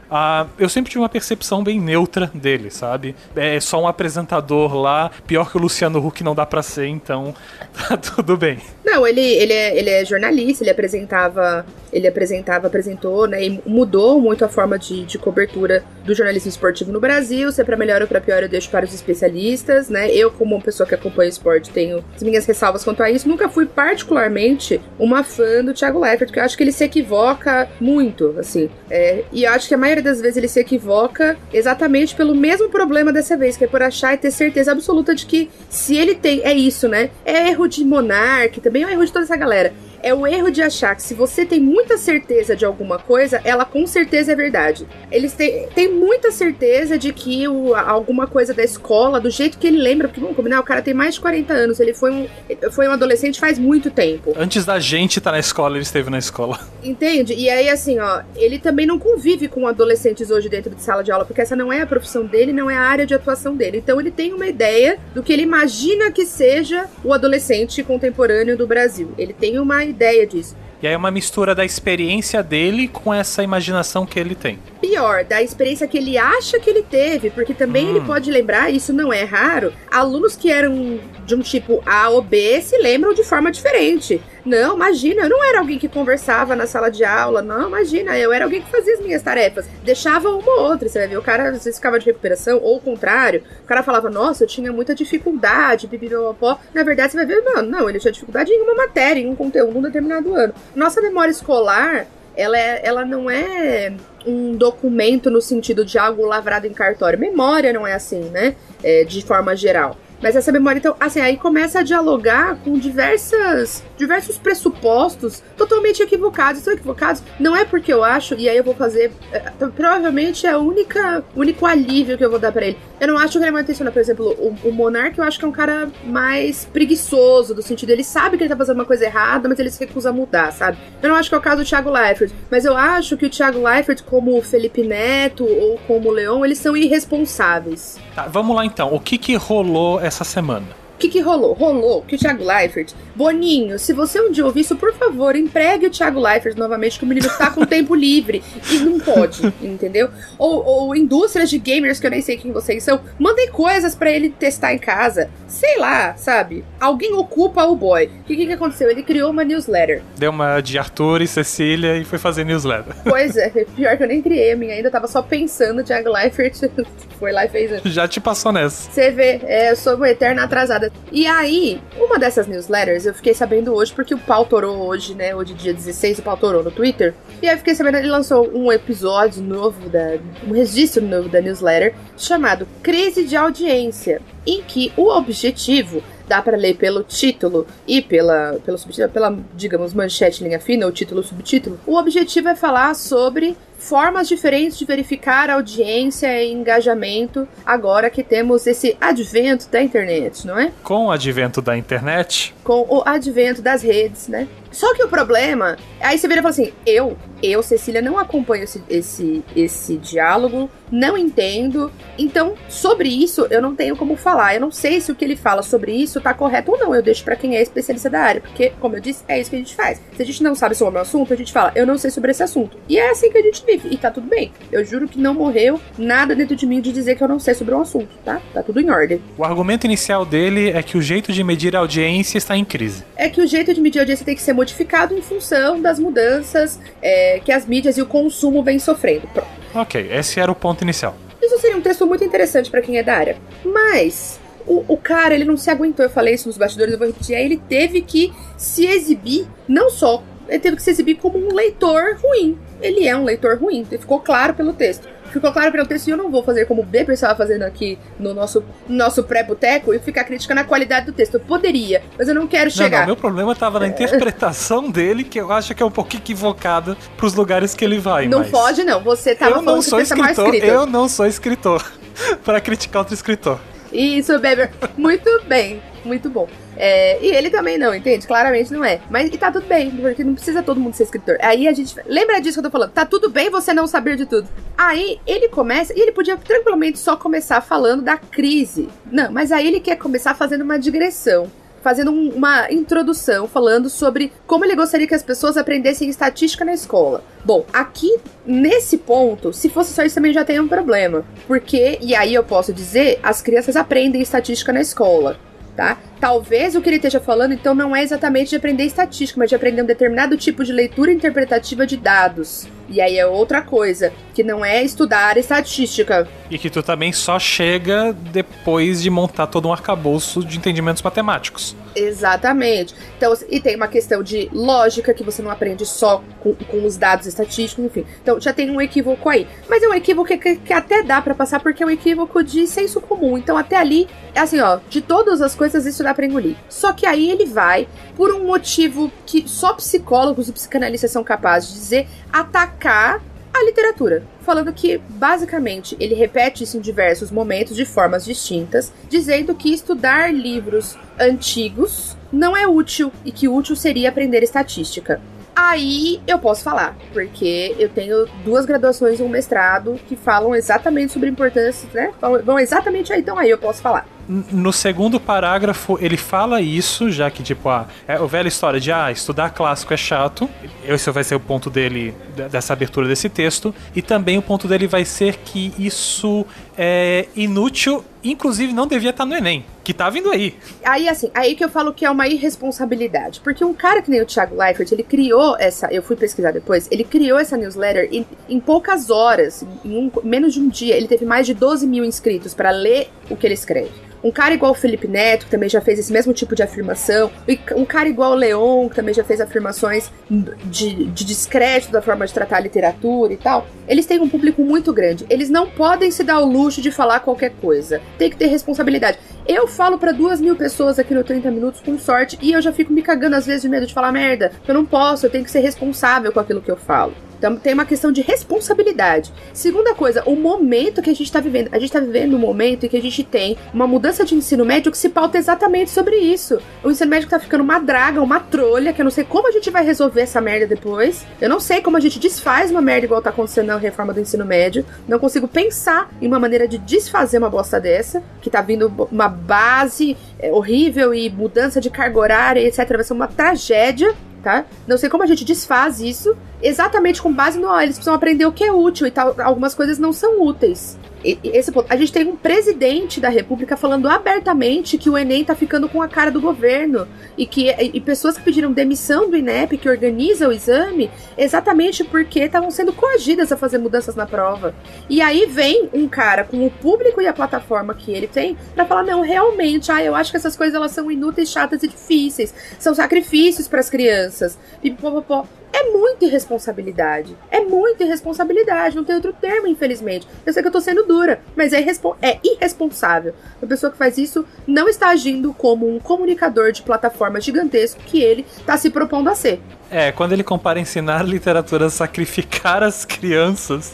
Eu 0.58 0.68
sempre 0.68 0.90
tive 0.90 1.00
uma 1.02 1.08
percepção 1.08 1.62
bem 1.62 1.80
neutra 1.80 2.30
dele, 2.32 2.70
sabe? 2.70 3.14
É 3.34 3.60
só 3.60 3.80
um 3.80 3.86
apresentador 3.86 4.74
lá, 4.74 5.10
pior 5.26 5.50
que 5.50 5.56
o 5.56 5.60
Luciano 5.60 6.04
Huck 6.04 6.22
não 6.22 6.34
dá 6.34 6.46
pra 6.46 6.62
ser, 6.62 6.86
então 6.86 7.34
tá 7.88 7.96
tudo 7.96 8.36
bem. 8.36 8.58
Não, 8.84 9.06
ele, 9.06 9.20
ele, 9.20 9.52
é, 9.52 9.78
ele 9.78 9.90
é 9.90 10.04
jornalista, 10.04 10.62
ele 10.64 10.70
apresentava, 10.70 11.64
ele 11.92 12.06
apresentava, 12.06 12.66
apresentou, 12.66 13.26
né, 13.26 13.44
e 13.44 13.62
mudou 13.64 14.20
muito 14.20 14.44
a 14.44 14.48
forma 14.48 14.78
de, 14.78 15.04
de 15.04 15.18
cobertura 15.18 15.84
do 16.04 16.14
jornalismo 16.14 16.48
esportivo 16.48 16.92
no 16.92 17.00
Brasil, 17.00 17.50
se 17.52 17.60
é 17.60 17.64
pra 17.64 17.76
melhor 17.76 18.02
ou 18.02 18.08
pra 18.08 18.20
pior 18.20 18.42
eu 18.42 18.48
deixo 18.48 18.68
para 18.70 18.84
os 18.84 18.92
especialistas, 18.92 19.88
né, 19.88 20.10
eu 20.10 20.30
como 20.30 20.56
uma 20.56 20.62
pessoa 20.62 20.86
que 20.86 20.94
acompanha 20.94 21.28
o 21.28 21.32
esporte 21.32 21.70
tenho 21.70 22.04
as 22.14 22.22
minhas 22.22 22.44
ressalvas 22.44 22.82
quanto 22.82 23.02
a 23.02 23.10
isso, 23.10 23.28
nunca 23.28 23.48
fui 23.48 23.66
particularmente 23.66 24.80
uma 24.98 25.22
fã 25.22 25.64
do 25.64 25.72
Thiago 25.72 26.00
Leifert, 26.00 26.28
porque 26.28 26.40
eu 26.40 26.44
acho 26.44 26.56
que 26.56 26.62
ele 26.62 26.72
se 26.72 26.84
equivoca 26.84 27.68
muito, 27.80 28.34
assim, 28.38 28.68
é, 28.90 29.24
e 29.32 29.46
acho 29.46 29.68
que 29.68 29.74
a 29.74 29.78
maioria 29.78 30.02
das 30.02 30.20
vezes 30.20 30.36
ele 30.36 30.48
se 30.48 30.60
equivoca 30.60 31.36
exatamente 31.52 32.14
pelo 32.14 32.34
mesmo 32.34 32.68
problema 32.68 33.12
dessa 33.12 33.36
vez, 33.36 33.56
que 33.56 33.64
é 33.64 33.66
por 33.66 33.82
achar 33.82 34.14
e 34.14 34.18
ter 34.18 34.30
certeza 34.30 34.72
absoluta 34.72 35.14
de 35.14 35.26
que 35.26 35.50
se 35.68 35.96
ele 35.96 36.14
tem, 36.14 36.42
é 36.42 36.52
isso, 36.52 36.88
né, 36.88 37.10
é 37.24 37.48
erro 37.48 37.66
de 37.66 37.84
monarca, 37.84 38.60
também 38.60 38.82
é 38.82 38.86
um 38.86 38.90
erro 38.90 39.04
de 39.04 39.12
toda 39.12 39.24
essa 39.24 39.36
galera 39.36 39.72
é 40.02 40.12
o 40.12 40.26
erro 40.26 40.50
de 40.50 40.62
achar 40.62 40.94
que 40.94 41.02
se 41.02 41.14
você 41.14 41.44
tem 41.46 41.60
muita 41.60 41.96
certeza 41.96 42.56
de 42.56 42.64
alguma 42.64 42.98
coisa, 42.98 43.40
ela 43.44 43.64
com 43.64 43.86
certeza 43.86 44.32
é 44.32 44.36
verdade. 44.36 44.86
Eles 45.10 45.32
têm, 45.32 45.68
têm 45.68 45.92
muita 45.92 46.30
certeza 46.30 46.98
de 46.98 47.12
que 47.12 47.46
o, 47.46 47.74
alguma 47.74 48.26
coisa 48.26 48.52
da 48.52 48.62
escola, 48.62 49.20
do 49.20 49.30
jeito 49.30 49.58
que 49.58 49.66
ele 49.66 49.78
lembra, 49.78 50.08
porque 50.08 50.20
vamos 50.20 50.36
combinar, 50.36 50.60
o 50.60 50.64
cara 50.64 50.82
tem 50.82 50.94
mais 50.94 51.14
de 51.14 51.20
40 51.20 51.52
anos, 51.52 51.80
ele 51.80 51.94
foi 51.94 52.10
um, 52.10 52.28
foi 52.70 52.88
um 52.88 52.92
adolescente 52.92 53.38
faz 53.38 53.58
muito 53.58 53.90
tempo. 53.90 54.32
Antes 54.36 54.64
da 54.64 54.78
gente 54.78 55.18
estar 55.18 55.30
tá 55.30 55.36
na 55.36 55.40
escola, 55.40 55.76
ele 55.76 55.84
esteve 55.84 56.10
na 56.10 56.18
escola. 56.18 56.58
Entende? 56.82 57.34
E 57.34 57.48
aí, 57.48 57.68
assim, 57.68 57.98
ó, 57.98 58.22
ele 58.34 58.58
também 58.58 58.86
não 58.86 58.98
convive 58.98 59.48
com 59.48 59.66
adolescentes 59.66 60.30
hoje 60.30 60.48
dentro 60.48 60.74
de 60.74 60.82
sala 60.82 61.02
de 61.02 61.12
aula, 61.12 61.24
porque 61.24 61.40
essa 61.40 61.54
não 61.54 61.72
é 61.72 61.80
a 61.80 61.86
profissão 61.86 62.24
dele, 62.24 62.52
não 62.52 62.68
é 62.68 62.76
a 62.76 62.82
área 62.82 63.06
de 63.06 63.14
atuação 63.14 63.54
dele. 63.54 63.78
Então 63.78 64.00
ele 64.00 64.10
tem 64.10 64.32
uma 64.32 64.46
ideia 64.46 64.98
do 65.14 65.22
que 65.22 65.32
ele 65.32 65.42
imagina 65.42 66.10
que 66.10 66.26
seja 66.26 66.86
o 67.04 67.12
adolescente 67.12 67.82
contemporâneo 67.82 68.56
do 68.56 68.66
Brasil. 68.66 69.12
Ele 69.16 69.32
tem 69.32 69.58
uma 69.58 69.84
ideia 69.92 70.26
disso. 70.26 70.56
E 70.82 70.86
aí 70.88 70.94
é 70.94 70.96
uma 70.96 71.12
mistura 71.12 71.54
da 71.54 71.64
experiência 71.64 72.42
dele 72.42 72.88
com 72.88 73.14
essa 73.14 73.40
imaginação 73.40 74.04
que 74.04 74.18
ele 74.18 74.34
tem. 74.34 74.58
Pior, 74.80 75.24
da 75.24 75.40
experiência 75.40 75.86
que 75.86 75.96
ele 75.96 76.18
acha 76.18 76.58
que 76.58 76.68
ele 76.68 76.82
teve, 76.82 77.30
porque 77.30 77.54
também 77.54 77.86
hum. 77.86 77.90
ele 77.90 78.00
pode 78.00 78.28
lembrar, 78.32 78.68
isso 78.68 78.92
não 78.92 79.12
é 79.12 79.22
raro, 79.22 79.72
alunos 79.88 80.34
que 80.34 80.50
eram 80.50 80.98
de 81.24 81.36
um 81.36 81.40
tipo 81.40 81.80
A 81.86 82.08
ou 82.08 82.20
B 82.20 82.60
se 82.60 82.76
lembram 82.78 83.14
de 83.14 83.22
forma 83.22 83.52
diferente. 83.52 84.20
Não, 84.44 84.74
imagina, 84.74 85.22
eu 85.22 85.28
não 85.28 85.44
era 85.44 85.60
alguém 85.60 85.78
que 85.78 85.88
conversava 85.88 86.56
na 86.56 86.66
sala 86.66 86.90
de 86.90 87.04
aula, 87.04 87.40
não, 87.42 87.68
imagina, 87.68 88.18
eu 88.18 88.32
era 88.32 88.44
alguém 88.44 88.60
que 88.60 88.70
fazia 88.70 88.94
as 88.94 89.00
minhas 89.00 89.22
tarefas. 89.22 89.66
Deixava 89.84 90.30
uma 90.30 90.52
ou 90.52 90.70
outra, 90.70 90.88
você 90.88 90.98
vai 90.98 91.08
ver, 91.08 91.16
o 91.16 91.22
cara 91.22 91.44
às 91.44 91.64
vezes 91.64 91.76
ficava 91.76 91.98
de 91.98 92.06
recuperação, 92.06 92.58
ou 92.60 92.78
o 92.78 92.80
contrário, 92.80 93.44
o 93.62 93.66
cara 93.66 93.84
falava, 93.84 94.10
nossa, 94.10 94.42
eu 94.42 94.48
tinha 94.48 94.72
muita 94.72 94.96
dificuldade, 94.96 95.86
pipipipopó. 95.86 96.58
Na 96.74 96.82
verdade, 96.82 97.12
você 97.12 97.18
vai 97.18 97.26
ver, 97.26 97.42
mano, 97.42 97.70
não, 97.70 97.88
ele 97.88 98.00
tinha 98.00 98.12
dificuldade 98.12 98.50
em 98.50 98.62
uma 98.62 98.74
matéria, 98.74 99.20
em 99.20 99.28
um 99.28 99.36
conteúdo, 99.36 99.74
em 99.74 99.78
um 99.78 99.82
determinado 99.82 100.34
ano. 100.34 100.52
Nossa 100.74 101.00
memória 101.00 101.30
escolar, 101.30 102.06
ela, 102.36 102.58
é, 102.58 102.80
ela 102.84 103.04
não 103.04 103.30
é 103.30 103.92
um 104.26 104.56
documento 104.56 105.30
no 105.30 105.40
sentido 105.40 105.84
de 105.84 105.98
algo 105.98 106.26
lavrado 106.26 106.66
em 106.66 106.72
cartório. 106.72 107.18
Memória 107.18 107.72
não 107.72 107.86
é 107.86 107.92
assim, 107.92 108.22
né? 108.30 108.56
É, 108.82 109.04
de 109.04 109.22
forma 109.22 109.54
geral. 109.54 109.96
Mas 110.22 110.36
essa 110.36 110.52
memória, 110.52 110.78
então, 110.78 110.94
assim, 111.00 111.20
aí 111.20 111.36
começa 111.36 111.80
a 111.80 111.82
dialogar 111.82 112.56
com 112.64 112.78
diversas, 112.78 113.82
diversos 113.98 114.38
pressupostos 114.38 115.42
totalmente 115.56 116.02
equivocados. 116.02 116.60
Estão 116.60 116.74
equivocados? 116.74 117.22
Não 117.40 117.56
é 117.56 117.64
porque 117.64 117.92
eu 117.92 118.04
acho, 118.04 118.34
e 118.34 118.48
aí 118.48 118.56
eu 118.56 118.64
vou 118.64 118.74
fazer. 118.74 119.10
É, 119.32 119.40
provavelmente 119.74 120.46
é 120.46 120.56
o 120.56 120.60
única, 120.60 121.24
único 121.34 121.66
alívio 121.66 122.16
que 122.16 122.24
eu 122.24 122.30
vou 122.30 122.38
dar 122.38 122.52
para 122.52 122.66
ele. 122.66 122.78
Eu 123.02 123.08
não 123.08 123.18
acho 123.18 123.32
que 123.32 123.38
ele 123.38 123.46
é 123.46 123.50
mais 123.50 123.64
intencionado. 123.64 123.92
Por 123.92 123.98
exemplo, 123.98 124.26
o, 124.38 124.68
o 124.68 124.72
Monark 124.72 125.18
eu 125.18 125.24
acho 125.24 125.36
que 125.36 125.44
é 125.44 125.48
um 125.48 125.52
cara 125.52 125.90
mais 126.04 126.64
preguiçoso, 126.66 127.52
do 127.52 127.60
sentido, 127.60 127.90
ele 127.90 128.04
sabe 128.04 128.36
que 128.36 128.44
ele 128.44 128.48
tá 128.48 128.56
fazendo 128.56 128.76
uma 128.76 128.84
coisa 128.84 129.04
errada, 129.04 129.48
mas 129.48 129.58
ele 129.58 129.72
se 129.72 129.84
recusa 129.84 130.10
a 130.10 130.12
mudar, 130.12 130.52
sabe? 130.52 130.78
Eu 131.02 131.08
não 131.08 131.16
acho 131.16 131.28
que 131.28 131.34
é 131.34 131.38
o 131.38 131.40
caso 131.40 131.64
do 131.64 131.68
Thiago 131.68 131.90
Leifert, 131.90 132.30
mas 132.48 132.64
eu 132.64 132.76
acho 132.76 133.16
que 133.16 133.26
o 133.26 133.30
Thiago 133.30 133.60
Leifert, 133.60 134.04
como 134.04 134.38
o 134.38 134.40
Felipe 134.40 134.84
Neto 134.84 135.44
ou 135.44 135.78
como 135.84 136.10
o 136.10 136.12
Leon, 136.12 136.44
eles 136.44 136.58
são 136.58 136.76
irresponsáveis. 136.76 137.98
Tá, 138.14 138.28
vamos 138.28 138.54
lá 138.54 138.64
então. 138.64 138.94
O 138.94 139.00
que 139.00 139.18
que 139.18 139.34
rolou 139.34 140.00
essa 140.00 140.22
semana? 140.22 140.81
Que, 141.02 141.08
que 141.08 141.20
rolou? 141.20 141.52
Rolou 141.52 142.02
que 142.02 142.14
o 142.14 142.18
Thiago 142.18 142.44
Leifert, 142.44 142.92
Boninho, 143.16 143.78
se 143.78 143.92
você 143.92 144.20
um 144.20 144.30
dia 144.30 144.46
ouvir 144.46 144.60
isso, 144.60 144.76
por 144.76 144.94
favor, 144.94 145.34
empregue 145.34 145.86
o 145.86 145.90
Thiago 145.90 146.20
Leifert 146.20 146.56
novamente, 146.56 146.98
que 146.98 147.04
o 147.04 147.08
menino 147.08 147.28
tá 147.36 147.50
com 147.50 147.66
tempo 147.66 147.94
livre 147.94 148.42
e 148.70 148.78
não 148.78 149.00
pode, 149.00 149.52
entendeu? 149.60 150.08
Ou, 150.38 150.64
ou 150.64 150.96
indústrias 150.96 151.50
de 151.50 151.58
gamers, 151.58 151.98
que 151.98 152.06
eu 152.06 152.10
nem 152.10 152.22
sei 152.22 152.36
quem 152.36 152.52
vocês 152.52 152.84
são, 152.84 153.00
mandem 153.18 153.50
coisas 153.50 153.94
para 153.94 154.10
ele 154.10 154.30
testar 154.30 154.72
em 154.72 154.78
casa. 154.78 155.28
Sei 155.48 155.78
lá, 155.78 156.14
sabe? 156.16 156.64
Alguém 156.80 157.12
ocupa 157.14 157.64
o 157.64 157.74
boy. 157.74 158.06
O 158.20 158.24
que, 158.24 158.46
que 158.46 158.52
aconteceu? 158.52 158.88
Ele 158.88 159.02
criou 159.02 159.30
uma 159.30 159.44
newsletter. 159.44 160.02
Deu 160.16 160.30
uma 160.30 160.60
de 160.60 160.78
Arthur 160.78 161.20
e 161.20 161.26
Cecília 161.26 161.96
e 161.96 162.04
foi 162.04 162.18
fazer 162.18 162.44
newsletter. 162.44 162.94
Pois 163.12 163.36
é, 163.36 163.50
pior 163.50 163.96
que 163.96 164.02
eu 164.04 164.08
nem 164.08 164.22
criei 164.22 164.52
a 164.52 164.56
minha, 164.56 164.74
ainda 164.74 164.90
tava 164.90 165.06
só 165.06 165.20
pensando, 165.20 165.84
Thiago 165.84 166.10
Leifert 166.10 166.54
foi 167.18 167.30
lá 167.30 167.44
e 167.44 167.48
fez. 167.48 167.82
Já 167.84 168.08
te 168.08 168.20
passou 168.20 168.52
nessa. 168.52 168.90
Você 168.90 169.10
vê, 169.10 169.40
é, 169.44 169.70
eu 169.70 169.76
sou 169.76 169.96
uma 169.96 170.08
eterna 170.08 170.44
atrasada. 170.44 170.91
E 171.14 171.26
aí, 171.26 171.78
uma 171.98 172.18
dessas 172.18 172.46
newsletters 172.46 173.04
eu 173.04 173.12
fiquei 173.12 173.34
sabendo 173.34 173.74
hoje, 173.74 173.92
porque 173.92 174.14
o 174.14 174.18
pau 174.18 174.46
torou 174.46 174.78
hoje, 174.78 175.14
né? 175.14 175.36
Hoje, 175.36 175.52
dia 175.52 175.74
16, 175.74 176.20
o 176.20 176.22
pau 176.22 176.38
torou 176.38 176.62
no 176.64 176.70
Twitter. 176.70 177.12
E 177.42 177.46
aí 177.46 177.54
eu 177.54 177.58
fiquei 177.58 177.74
sabendo 177.74 177.98
ele 177.98 178.08
lançou 178.08 178.50
um 178.54 178.72
episódio 178.72 179.42
novo, 179.42 179.90
da, 179.90 180.16
um 180.46 180.52
registro 180.52 181.04
novo 181.04 181.28
da 181.28 181.40
newsletter, 181.40 181.94
chamado 182.16 182.66
Crise 182.82 183.24
de 183.24 183.36
Audiência, 183.36 184.22
em 184.46 184.62
que 184.62 184.90
o 184.96 185.08
objetivo 185.08 186.02
dá 186.26 186.40
para 186.40 186.56
ler 186.56 186.76
pelo 186.76 187.02
título 187.02 187.66
e 187.86 188.00
pela, 188.00 188.58
pelo 188.64 188.78
subtítulo, 188.78 189.12
pela, 189.12 189.38
digamos, 189.54 189.92
manchete 189.92 190.42
linha 190.42 190.58
fina, 190.58 190.86
ou 190.86 190.92
título 190.92 191.22
subtítulo. 191.22 191.78
O 191.86 191.96
objetivo 191.96 192.48
é 192.48 192.56
falar 192.56 192.94
sobre 192.94 193.54
formas 193.82 194.28
diferentes 194.28 194.78
de 194.78 194.84
verificar 194.84 195.50
audiência 195.50 196.42
e 196.42 196.52
engajamento 196.52 197.46
agora 197.66 198.08
que 198.08 198.22
temos 198.22 198.66
esse 198.66 198.96
advento 199.00 199.68
da 199.68 199.82
internet, 199.82 200.46
não 200.46 200.58
é? 200.58 200.72
Com 200.84 201.06
o 201.06 201.10
advento 201.10 201.60
da 201.60 201.76
internet? 201.76 202.54
Com 202.62 202.86
o 202.88 203.02
advento 203.04 203.60
das 203.60 203.82
redes, 203.82 204.28
né? 204.28 204.46
Só 204.72 204.94
que 204.94 205.04
o 205.04 205.08
problema, 205.08 205.76
aí 206.00 206.18
você 206.18 206.26
vira 206.26 206.40
e 206.40 206.42
fala 206.42 206.50
assim: 206.50 206.72
eu, 206.86 207.16
eu, 207.42 207.62
Cecília, 207.62 208.00
não 208.00 208.18
acompanho 208.18 208.64
esse, 208.64 208.82
esse, 208.88 209.44
esse 209.54 209.96
diálogo, 209.96 210.70
não 210.90 211.16
entendo. 211.16 211.90
Então, 212.18 212.54
sobre 212.68 213.08
isso, 213.08 213.46
eu 213.50 213.60
não 213.60 213.74
tenho 213.74 213.96
como 213.96 214.16
falar. 214.16 214.54
Eu 214.54 214.60
não 214.60 214.70
sei 214.70 215.00
se 215.00 215.10
o 215.10 215.14
que 215.14 215.24
ele 215.24 215.36
fala 215.36 215.62
sobre 215.62 215.92
isso 215.92 216.20
tá 216.20 216.32
correto 216.32 216.72
ou 216.72 216.78
não. 216.78 216.94
Eu 216.94 217.02
deixo 217.02 217.24
para 217.24 217.36
quem 217.36 217.56
é 217.56 217.62
especialista 217.62 218.08
da 218.08 218.20
área. 218.20 218.40
Porque, 218.40 218.72
como 218.80 218.96
eu 218.96 219.00
disse, 219.00 219.24
é 219.26 219.40
isso 219.40 219.50
que 219.50 219.56
a 219.56 219.58
gente 219.58 219.74
faz. 219.74 220.00
Se 220.16 220.22
a 220.22 220.24
gente 220.26 220.42
não 220.42 220.54
sabe 220.54 220.74
sobre 220.74 220.98
o 220.98 221.02
assunto, 221.02 221.32
a 221.32 221.36
gente 221.36 221.52
fala, 221.52 221.72
eu 221.74 221.86
não 221.86 221.98
sei 221.98 222.10
sobre 222.10 222.30
esse 222.30 222.42
assunto. 222.42 222.76
E 222.88 222.98
é 222.98 223.10
assim 223.10 223.30
que 223.30 223.38
a 223.38 223.42
gente 223.42 223.64
vive. 223.64 223.88
E 223.90 223.96
tá 223.96 224.10
tudo 224.10 224.28
bem. 224.28 224.52
Eu 224.70 224.84
juro 224.84 225.08
que 225.08 225.18
não 225.18 225.34
morreu 225.34 225.80
nada 225.98 226.34
dentro 226.34 226.54
de 226.54 226.66
mim 226.66 226.80
de 226.80 226.92
dizer 226.92 227.16
que 227.16 227.24
eu 227.24 227.28
não 227.28 227.38
sei 227.38 227.54
sobre 227.54 227.74
um 227.74 227.80
assunto, 227.80 228.10
tá? 228.24 228.40
Tá 228.52 228.62
tudo 228.62 228.80
em 228.80 228.90
ordem. 228.90 229.20
O 229.36 229.44
argumento 229.44 229.86
inicial 229.86 230.24
dele 230.24 230.70
é 230.70 230.82
que 230.82 230.96
o 230.96 231.02
jeito 231.02 231.32
de 231.32 231.42
medir 231.42 231.74
a 231.74 231.80
audiência 231.80 232.38
está 232.38 232.56
em 232.56 232.64
crise. 232.64 233.04
É 233.16 233.28
que 233.28 233.40
o 233.40 233.46
jeito 233.46 233.72
de 233.74 233.80
medir 233.80 233.98
a 233.98 234.02
audiência 234.02 234.24
tem 234.24 234.34
que 234.34 234.42
ser 234.42 234.52
modificado 234.62 235.12
em 235.16 235.20
função 235.20 235.80
das 235.80 235.98
mudanças 235.98 236.78
é, 237.02 237.40
que 237.44 237.50
as 237.50 237.66
mídias 237.66 237.98
e 237.98 238.02
o 238.02 238.06
consumo 238.06 238.62
vêm 238.62 238.78
sofrendo. 238.78 239.26
Pronto. 239.28 239.48
Ok, 239.74 240.08
esse 240.12 240.38
era 240.38 240.50
o 240.50 240.54
ponto 240.54 240.82
inicial. 240.82 241.16
Isso 241.40 241.58
seria 241.58 241.76
um 241.76 241.80
texto 241.80 242.06
muito 242.06 242.22
interessante 242.22 242.70
para 242.70 242.80
quem 242.80 242.96
é 242.96 243.02
da 243.02 243.14
área. 243.14 243.36
Mas 243.64 244.38
o, 244.64 244.84
o, 244.86 244.96
cara, 244.96 245.34
ele 245.34 245.44
não 245.44 245.56
se 245.56 245.68
aguentou. 245.68 246.04
Eu 246.04 246.10
falei 246.10 246.34
isso 246.34 246.46
nos 246.46 246.56
bastidores, 246.56 246.92
eu 246.92 246.98
vou 246.98 247.08
repetir. 247.08 247.34
Aí 247.34 247.44
ele 247.44 247.60
teve 247.68 248.02
que 248.02 248.32
se 248.56 248.86
exibir, 248.86 249.48
não 249.66 249.90
só, 249.90 250.22
ele 250.48 250.60
teve 250.60 250.76
que 250.76 250.82
se 250.82 250.90
exibir 250.90 251.16
como 251.16 251.38
um 251.38 251.52
leitor 251.52 252.16
ruim. 252.22 252.56
Ele 252.80 253.06
é 253.08 253.16
um 253.16 253.24
leitor 253.24 253.58
ruim, 253.58 253.84
ficou 253.84 254.20
claro 254.20 254.54
pelo 254.54 254.72
texto 254.72 255.08
ficou 255.32 255.52
claro 255.52 255.72
pelo 255.72 255.86
texto 255.86 256.08
e 256.08 256.10
eu 256.10 256.16
não 256.16 256.30
vou 256.30 256.42
fazer 256.42 256.66
como 256.66 256.82
o 256.82 256.84
Beber 256.84 257.14
estava 257.14 257.34
fazendo 257.34 257.62
aqui 257.62 257.98
no 258.18 258.34
nosso, 258.34 258.64
nosso 258.88 259.22
pré-boteco 259.22 259.92
e 259.94 259.98
ficar 259.98 260.24
criticando 260.24 260.60
a 260.60 260.64
qualidade 260.64 261.06
do 261.06 261.12
texto. 261.12 261.34
Eu 261.34 261.40
poderia, 261.40 262.02
mas 262.18 262.28
eu 262.28 262.34
não 262.34 262.46
quero 262.46 262.70
chegar. 262.70 263.00
Não, 263.00 263.06
meu 263.06 263.16
problema 263.16 263.52
estava 263.52 263.80
na 263.80 263.86
interpretação 263.88 264.90
dele, 264.90 265.24
que 265.24 265.40
eu 265.40 265.52
acho 265.52 265.74
que 265.74 265.82
é 265.82 265.86
um 265.86 265.90
pouco 265.90 266.16
equivocada 266.16 266.96
pros 267.16 267.34
lugares 267.34 267.74
que 267.74 267.84
ele 267.84 267.98
vai. 267.98 268.26
Não 268.26 268.40
mas... 268.40 268.50
pode, 268.50 268.84
não. 268.84 269.02
Você 269.02 269.34
tava 269.34 269.56
eu 269.56 269.62
não 269.62 269.82
sou 269.82 270.00
escritor, 270.00 270.54
Eu 270.54 270.86
não 270.86 271.08
sou 271.08 271.26
escritor 271.26 271.84
para 272.44 272.60
criticar 272.60 273.00
outro 273.00 273.14
escritor. 273.14 273.58
Isso, 273.92 274.38
Beber. 274.38 274.70
Muito 274.96 275.42
bem. 275.44 275.82
Muito 276.04 276.28
bom. 276.28 276.48
É, 276.76 277.22
e 277.22 277.30
ele 277.30 277.50
também 277.50 277.78
não, 277.78 277.94
entende? 277.94 278.26
Claramente 278.26 278.72
não 278.72 278.84
é. 278.84 279.00
Mas 279.10 279.32
e 279.32 279.38
tá 279.38 279.52
tudo 279.52 279.66
bem, 279.66 279.90
porque 279.90 280.24
não 280.24 280.34
precisa 280.34 280.62
todo 280.62 280.80
mundo 280.80 280.94
ser 280.94 281.04
escritor. 281.04 281.36
Aí 281.40 281.68
a 281.68 281.72
gente. 281.72 281.94
Lembra 282.06 282.40
disso 282.40 282.54
que 282.54 282.66
eu 282.66 282.70
tô 282.70 282.72
falando? 282.72 282.90
Tá 282.90 283.04
tudo 283.04 283.30
bem 283.30 283.50
você 283.50 283.72
não 283.72 283.86
saber 283.86 284.16
de 284.16 284.26
tudo. 284.26 284.48
Aí 284.76 285.20
ele 285.26 285.48
começa. 285.48 285.92
E 285.96 286.00
ele 286.00 286.12
podia 286.12 286.36
tranquilamente 286.36 286.98
só 286.98 287.16
começar 287.16 287.60
falando 287.60 288.02
da 288.02 288.16
crise. 288.16 288.88
Não, 289.10 289.30
mas 289.30 289.52
aí 289.52 289.66
ele 289.66 289.80
quer 289.80 289.96
começar 289.96 290.34
fazendo 290.34 290.62
uma 290.62 290.78
digressão 290.78 291.50
fazendo 291.82 292.10
um, 292.10 292.30
uma 292.30 292.70
introdução 292.70 293.46
falando 293.46 293.90
sobre 293.90 294.32
como 294.46 294.64
ele 294.64 294.76
gostaria 294.76 295.06
que 295.06 295.14
as 295.14 295.22
pessoas 295.22 295.56
aprendessem 295.56 296.08
estatística 296.08 296.64
na 296.64 296.72
escola. 296.72 297.22
Bom, 297.44 297.66
aqui 297.72 298.18
nesse 298.46 298.98
ponto, 298.98 299.52
se 299.52 299.68
fosse 299.68 299.92
só 299.92 300.02
isso 300.04 300.14
também 300.14 300.32
já 300.32 300.44
tem 300.44 300.60
um 300.60 300.68
problema, 300.68 301.24
porque 301.46 301.98
e 302.00 302.14
aí 302.14 302.32
eu 302.32 302.44
posso 302.44 302.72
dizer, 302.72 303.18
as 303.22 303.42
crianças 303.42 303.76
aprendem 303.76 304.22
estatística 304.22 304.72
na 304.72 304.80
escola 304.80 305.38
tá? 305.76 305.98
Talvez 306.22 306.76
o 306.76 306.80
que 306.80 306.88
ele 306.88 306.98
esteja 306.98 307.18
falando, 307.18 307.52
então, 307.52 307.74
não 307.74 307.96
é 307.96 308.00
exatamente 308.00 308.50
de 308.50 308.54
aprender 308.54 308.84
estatística, 308.84 309.40
mas 309.40 309.48
de 309.48 309.56
aprender 309.56 309.82
um 309.82 309.84
determinado 309.84 310.36
tipo 310.36 310.62
de 310.62 310.72
leitura 310.72 311.10
interpretativa 311.12 311.84
de 311.84 311.96
dados. 311.96 312.68
E 312.88 313.00
aí 313.00 313.18
é 313.18 313.26
outra 313.26 313.62
coisa, 313.62 314.12
que 314.34 314.44
não 314.44 314.64
é 314.64 314.82
estudar 314.82 315.36
estatística. 315.36 316.28
E 316.50 316.58
que 316.58 316.68
tu 316.68 316.82
também 316.82 317.10
só 317.10 317.38
chega 317.38 318.12
depois 318.12 319.02
de 319.02 319.10
montar 319.10 319.46
todo 319.46 319.66
um 319.66 319.72
arcabouço 319.72 320.44
de 320.44 320.58
entendimentos 320.58 321.02
matemáticos. 321.02 321.74
Exatamente. 321.94 322.94
Então, 323.16 323.32
e 323.48 323.60
tem 323.60 323.76
uma 323.76 323.88
questão 323.88 324.22
de 324.22 324.48
lógica 324.52 325.14
que 325.14 325.22
você 325.22 325.42
não 325.42 325.50
aprende 325.50 325.86
só 325.86 326.22
com, 326.40 326.54
com 326.54 326.84
os 326.84 326.96
dados 326.96 327.26
estatísticos, 327.26 327.84
enfim. 327.84 328.04
Então 328.22 328.40
já 328.40 328.52
tem 328.52 328.70
um 328.70 328.80
equívoco 328.80 329.28
aí. 329.28 329.46
Mas 329.68 329.82
é 329.82 329.88
um 329.88 329.94
equívoco 329.94 330.28
que, 330.28 330.56
que 330.56 330.72
até 330.72 331.02
dá 331.02 331.20
para 331.20 331.34
passar 331.34 331.60
porque 331.60 331.82
é 331.82 331.86
um 331.86 331.90
equívoco 331.90 332.42
de 332.42 332.66
senso 332.66 333.00
comum. 333.00 333.38
Então 333.38 333.56
até 333.56 333.76
ali, 333.76 334.08
é 334.34 334.40
assim, 334.40 334.60
ó, 334.60 334.78
de 334.88 335.00
todas 335.00 335.40
as 335.40 335.54
coisas 335.54 335.86
isso 335.86 336.02
dá 336.02 336.11
pra 336.14 336.26
engolir. 336.26 336.56
Só 336.68 336.92
que 336.92 337.06
aí 337.06 337.30
ele 337.30 337.46
vai, 337.46 337.88
por 338.16 338.32
um 338.34 338.46
motivo 338.46 339.10
que 339.26 339.48
só 339.48 339.74
psicólogos 339.74 340.48
e 340.48 340.52
psicanalistas 340.52 341.10
são 341.10 341.24
capazes 341.24 341.70
de 341.70 341.74
dizer, 341.74 342.08
atacar 342.32 343.20
a 343.52 343.64
literatura, 343.64 344.24
falando 344.40 344.72
que 344.72 344.98
basicamente 345.10 345.96
ele 346.00 346.14
repete 346.14 346.64
isso 346.64 346.78
em 346.78 346.80
diversos 346.80 347.30
momentos 347.30 347.76
de 347.76 347.84
formas 347.84 348.24
distintas, 348.24 348.92
dizendo 349.08 349.54
que 349.54 349.72
estudar 349.72 350.32
livros 350.32 350.96
antigos 351.20 352.16
não 352.32 352.56
é 352.56 352.66
útil 352.66 353.12
e 353.24 353.30
que 353.30 353.46
útil 353.46 353.76
seria 353.76 354.08
aprender 354.08 354.42
estatística. 354.42 355.20
Aí 355.54 356.20
eu 356.26 356.38
posso 356.38 356.62
falar, 356.62 356.96
porque 357.12 357.76
eu 357.78 357.88
tenho 357.88 358.26
duas 358.44 358.64
graduações 358.64 359.20
e 359.20 359.22
um 359.22 359.28
mestrado 359.28 359.98
que 360.08 360.16
falam 360.16 360.54
exatamente 360.54 361.12
sobre 361.12 361.28
importância, 361.28 361.88
né? 361.92 362.12
Vão 362.44 362.58
exatamente 362.58 363.12
aí, 363.12 363.20
então 363.20 363.38
aí 363.38 363.50
eu 363.50 363.58
posso 363.58 363.82
falar. 363.82 364.06
No 364.28 364.72
segundo 364.72 365.20
parágrafo, 365.20 365.98
ele 366.00 366.16
fala 366.16 366.60
isso, 366.60 367.10
já 367.10 367.30
que, 367.30 367.42
tipo, 367.42 367.68
ah, 367.68 367.86
é 368.06 368.14
a 368.14 368.24
velha 368.24 368.48
história 368.48 368.80
de, 368.80 368.90
ah, 368.90 369.10
estudar 369.10 369.50
clássico 369.50 369.92
é 369.92 369.96
chato. 369.96 370.48
Esse 370.86 371.10
vai 371.10 371.24
ser 371.24 371.34
o 371.34 371.40
ponto 371.40 371.68
dele, 371.68 372.14
dessa 372.50 372.72
abertura 372.72 373.06
desse 373.06 373.28
texto. 373.28 373.74
E 373.94 374.00
também 374.00 374.38
o 374.38 374.42
ponto 374.42 374.68
dele 374.68 374.86
vai 374.86 375.04
ser 375.04 375.36
que 375.38 375.74
isso 375.78 376.46
é 376.78 377.26
inútil, 377.34 378.04
inclusive 378.22 378.72
não 378.72 378.86
devia 378.86 379.10
estar 379.10 379.26
no 379.26 379.34
Enem. 379.34 379.66
Que 379.84 379.92
tá 379.92 380.08
vindo 380.08 380.30
aí. 380.30 380.56
Aí, 380.84 381.08
assim, 381.08 381.30
aí 381.34 381.54
que 381.54 381.64
eu 381.64 381.68
falo 381.68 381.92
que 381.92 382.04
é 382.04 382.10
uma 382.10 382.28
irresponsabilidade. 382.28 383.40
Porque 383.40 383.64
um 383.64 383.74
cara 383.74 384.02
que 384.02 384.10
nem 384.10 384.20
o 384.20 384.26
Thiago 384.26 384.56
Leifert, 384.56 384.92
ele 384.92 385.02
criou 385.02 385.56
essa. 385.58 385.88
Eu 385.92 386.02
fui 386.02 386.16
pesquisar 386.16 386.52
depois, 386.52 386.88
ele 386.90 387.04
criou 387.04 387.38
essa 387.38 387.56
newsletter 387.56 388.08
em, 388.12 388.26
em 388.48 388.60
poucas 388.60 389.10
horas, 389.10 389.64
em 389.84 389.96
um, 389.96 390.10
menos 390.22 390.54
de 390.54 390.60
um 390.60 390.68
dia. 390.68 390.96
Ele 390.96 391.08
teve 391.08 391.24
mais 391.24 391.46
de 391.46 391.54
12 391.54 391.86
mil 391.86 392.04
inscritos 392.04 392.54
para 392.54 392.70
ler 392.70 393.10
o 393.30 393.36
que 393.36 393.46
ele 393.46 393.54
escreve. 393.54 394.11
Um 394.22 394.30
cara 394.30 394.54
igual 394.54 394.72
o 394.72 394.74
Felipe 394.74 395.08
Neto, 395.08 395.46
que 395.46 395.50
também 395.50 395.68
já 395.68 395.80
fez 395.80 395.98
esse 395.98 396.12
mesmo 396.12 396.32
tipo 396.32 396.54
de 396.54 396.62
afirmação. 396.62 397.30
Um 397.74 397.84
cara 397.84 398.08
igual 398.08 398.32
o 398.32 398.36
Leon, 398.36 398.88
que 398.88 398.96
também 398.96 399.14
já 399.14 399.24
fez 399.24 399.40
afirmações 399.40 400.10
de, 400.30 401.06
de 401.06 401.24
descrédito 401.24 401.92
da 401.92 402.00
forma 402.00 402.26
de 402.26 402.32
tratar 402.32 402.58
a 402.58 402.60
literatura 402.60 403.32
e 403.32 403.36
tal. 403.36 403.66
Eles 403.88 404.06
têm 404.06 404.20
um 404.20 404.28
público 404.28 404.62
muito 404.62 404.92
grande. 404.92 405.26
Eles 405.28 405.50
não 405.50 405.68
podem 405.68 406.10
se 406.10 406.22
dar 406.22 406.40
o 406.40 406.50
luxo 406.50 406.80
de 406.80 406.90
falar 406.90 407.20
qualquer 407.20 407.50
coisa. 407.60 408.00
Tem 408.16 408.30
que 408.30 408.36
ter 408.36 408.46
responsabilidade. 408.46 409.18
Eu 409.46 409.66
falo 409.66 409.98
para 409.98 410.12
duas 410.12 410.40
mil 410.40 410.54
pessoas 410.54 410.98
aqui 410.98 411.14
no 411.14 411.24
30 411.24 411.50
Minutos 411.50 411.80
com 411.80 411.98
sorte 411.98 412.38
e 412.40 412.52
eu 412.52 412.62
já 412.62 412.72
fico 412.72 412.92
me 412.92 413.02
cagando 413.02 413.36
às 413.36 413.46
vezes 413.46 413.62
de 413.62 413.68
medo 413.68 413.86
de 413.86 413.94
falar 413.94 414.12
merda. 414.12 414.52
Eu 414.66 414.74
não 414.74 414.84
posso, 414.84 415.26
eu 415.26 415.30
tenho 415.30 415.44
que 415.44 415.50
ser 415.50 415.60
responsável 415.60 416.32
com 416.32 416.38
aquilo 416.38 416.62
que 416.62 416.70
eu 416.70 416.76
falo. 416.76 417.12
Então 417.42 417.56
tem 417.56 417.74
uma 417.74 417.84
questão 417.84 418.12
de 418.12 418.22
responsabilidade. 418.22 419.32
Segunda 419.52 419.96
coisa, 419.96 420.22
o 420.26 420.36
momento 420.36 421.02
que 421.02 421.10
a 421.10 421.12
gente 421.12 421.24
está 421.24 421.40
vivendo. 421.40 421.70
A 421.72 421.74
gente 421.74 421.88
está 421.88 421.98
vivendo 421.98 422.36
um 422.36 422.38
momento 422.38 422.86
em 422.86 422.88
que 422.88 422.96
a 422.96 423.02
gente 423.02 423.24
tem 423.24 423.58
uma 423.74 423.84
mudança 423.84 424.24
de 424.24 424.36
ensino 424.36 424.64
médio 424.64 424.92
que 424.92 424.96
se 424.96 425.08
pauta 425.08 425.36
exatamente 425.36 425.90
sobre 425.90 426.14
isso. 426.18 426.60
O 426.84 426.90
ensino 426.92 427.10
médio 427.10 427.26
está 427.26 427.40
ficando 427.40 427.64
uma 427.64 427.80
draga, 427.80 428.22
uma 428.22 428.38
trolha, 428.38 428.92
que 428.92 429.00
eu 429.00 429.04
não 429.04 429.10
sei 429.10 429.24
como 429.24 429.48
a 429.48 429.50
gente 429.50 429.70
vai 429.70 429.84
resolver 429.84 430.20
essa 430.20 430.40
merda 430.40 430.68
depois. 430.68 431.26
Eu 431.40 431.48
não 431.48 431.58
sei 431.58 431.80
como 431.80 431.96
a 431.96 432.00
gente 432.00 432.20
desfaz 432.20 432.70
uma 432.70 432.80
merda 432.80 433.06
igual 433.06 433.20
tá 433.20 433.30
acontecendo 433.30 433.66
na 433.66 433.76
reforma 433.76 434.14
do 434.14 434.20
ensino 434.20 434.44
médio. 434.44 434.86
Não 435.08 435.18
consigo 435.18 435.48
pensar 435.48 436.12
em 436.20 436.28
uma 436.28 436.38
maneira 436.38 436.68
de 436.68 436.78
desfazer 436.78 437.38
uma 437.38 437.50
bosta 437.50 437.80
dessa, 437.80 438.22
que 438.40 438.50
tá 438.50 438.62
vindo 438.62 438.86
uma 439.10 439.26
base 439.26 440.16
é, 440.38 440.52
horrível 440.52 441.12
e 441.12 441.28
mudança 441.28 441.80
de 441.80 441.90
carga 441.90 442.20
horária, 442.20 442.60
etc. 442.60 442.88
Vai 442.88 443.02
ser 443.02 443.12
uma 443.14 443.26
tragédia 443.26 444.14
tá? 444.42 444.66
Não 444.86 444.98
sei 444.98 445.08
como 445.08 445.22
a 445.22 445.26
gente 445.26 445.44
desfaz 445.44 446.00
isso, 446.00 446.36
exatamente 446.62 447.22
com 447.22 447.32
base 447.32 447.58
no, 447.58 447.68
ó, 447.68 447.80
eles 447.80 447.96
precisam 447.96 448.14
aprender 448.14 448.44
o 448.46 448.52
que 448.52 448.64
é 448.64 448.72
útil 448.72 449.06
e 449.06 449.10
tal, 449.10 449.34
algumas 449.40 449.74
coisas 449.74 449.98
não 449.98 450.12
são 450.12 450.42
úteis 450.42 450.98
esse 451.24 451.70
ponto. 451.70 451.86
A 451.90 451.96
gente 451.96 452.12
tem 452.12 452.26
um 452.26 452.36
presidente 452.36 453.20
da 453.20 453.28
República 453.28 453.76
falando 453.76 454.08
abertamente 454.08 454.98
que 454.98 455.08
o 455.08 455.16
Enem 455.16 455.44
tá 455.44 455.54
ficando 455.54 455.88
com 455.88 456.02
a 456.02 456.08
cara 456.08 456.30
do 456.30 456.40
governo 456.40 457.06
e 457.36 457.46
que 457.46 457.70
e 457.70 458.00
pessoas 458.00 458.36
que 458.36 458.44
pediram 458.44 458.72
demissão 458.72 459.30
do 459.30 459.36
INEP, 459.36 459.78
que 459.78 459.88
organiza 459.88 460.48
o 460.48 460.52
exame, 460.52 461.10
exatamente 461.36 462.04
porque 462.04 462.40
estavam 462.40 462.70
sendo 462.70 462.92
coagidas 462.92 463.52
a 463.52 463.56
fazer 463.56 463.78
mudanças 463.78 464.14
na 464.14 464.26
prova. 464.26 464.74
E 465.08 465.20
aí 465.20 465.46
vem 465.46 465.88
um 465.92 466.08
cara 466.08 466.44
com 466.44 466.66
o 466.66 466.70
público 466.70 467.20
e 467.20 467.26
a 467.26 467.32
plataforma 467.32 467.94
que 467.94 468.12
ele 468.12 468.26
tem 468.26 468.56
para 468.74 468.84
falar 468.84 469.02
não, 469.02 469.20
realmente, 469.20 469.90
ah, 469.92 470.02
eu 470.02 470.14
acho 470.14 470.30
que 470.30 470.36
essas 470.36 470.56
coisas 470.56 470.74
elas 470.74 470.92
são 470.92 471.10
inúteis, 471.10 471.50
chatas 471.50 471.82
e 471.82 471.88
difíceis, 471.88 472.54
são 472.78 472.94
sacrifícios 472.94 473.68
para 473.68 473.80
as 473.80 473.90
crianças. 473.90 474.58
E 474.82 474.90
pô, 474.90 475.10
pô, 475.10 475.22
pô. 475.22 475.46
É 475.72 475.84
muita 475.90 476.26
irresponsabilidade. 476.26 477.34
É 477.50 477.60
muita 477.60 478.04
irresponsabilidade. 478.04 478.94
Não 478.94 479.04
tem 479.04 479.16
outro 479.16 479.32
termo, 479.32 479.66
infelizmente. 479.66 480.28
Eu 480.44 480.52
sei 480.52 480.62
que 480.62 480.68
eu 480.68 480.72
tô 480.72 480.82
sendo 480.82 481.04
dura, 481.12 481.42
mas 481.54 481.74
é, 481.74 481.84
é 482.22 482.40
irresponsável. 482.42 483.34
A 483.62 483.66
pessoa 483.66 483.92
que 483.92 483.98
faz 483.98 484.16
isso 484.16 484.46
não 484.66 484.88
está 484.88 485.10
agindo 485.10 485.52
como 485.52 485.94
um 485.94 485.98
comunicador 486.00 486.72
de 486.72 486.80
plataforma 486.82 487.38
gigantesco 487.38 488.00
que 488.06 488.22
ele 488.22 488.46
está 488.58 488.78
se 488.78 488.88
propondo 488.88 489.28
a 489.28 489.34
ser. 489.34 489.60
É, 489.90 490.10
quando 490.10 490.32
ele 490.32 490.42
compara 490.42 490.80
ensinar 490.80 491.22
literatura 491.22 491.86
a 491.86 491.90
sacrificar 491.90 492.82
as 492.82 493.04
crianças, 493.04 493.92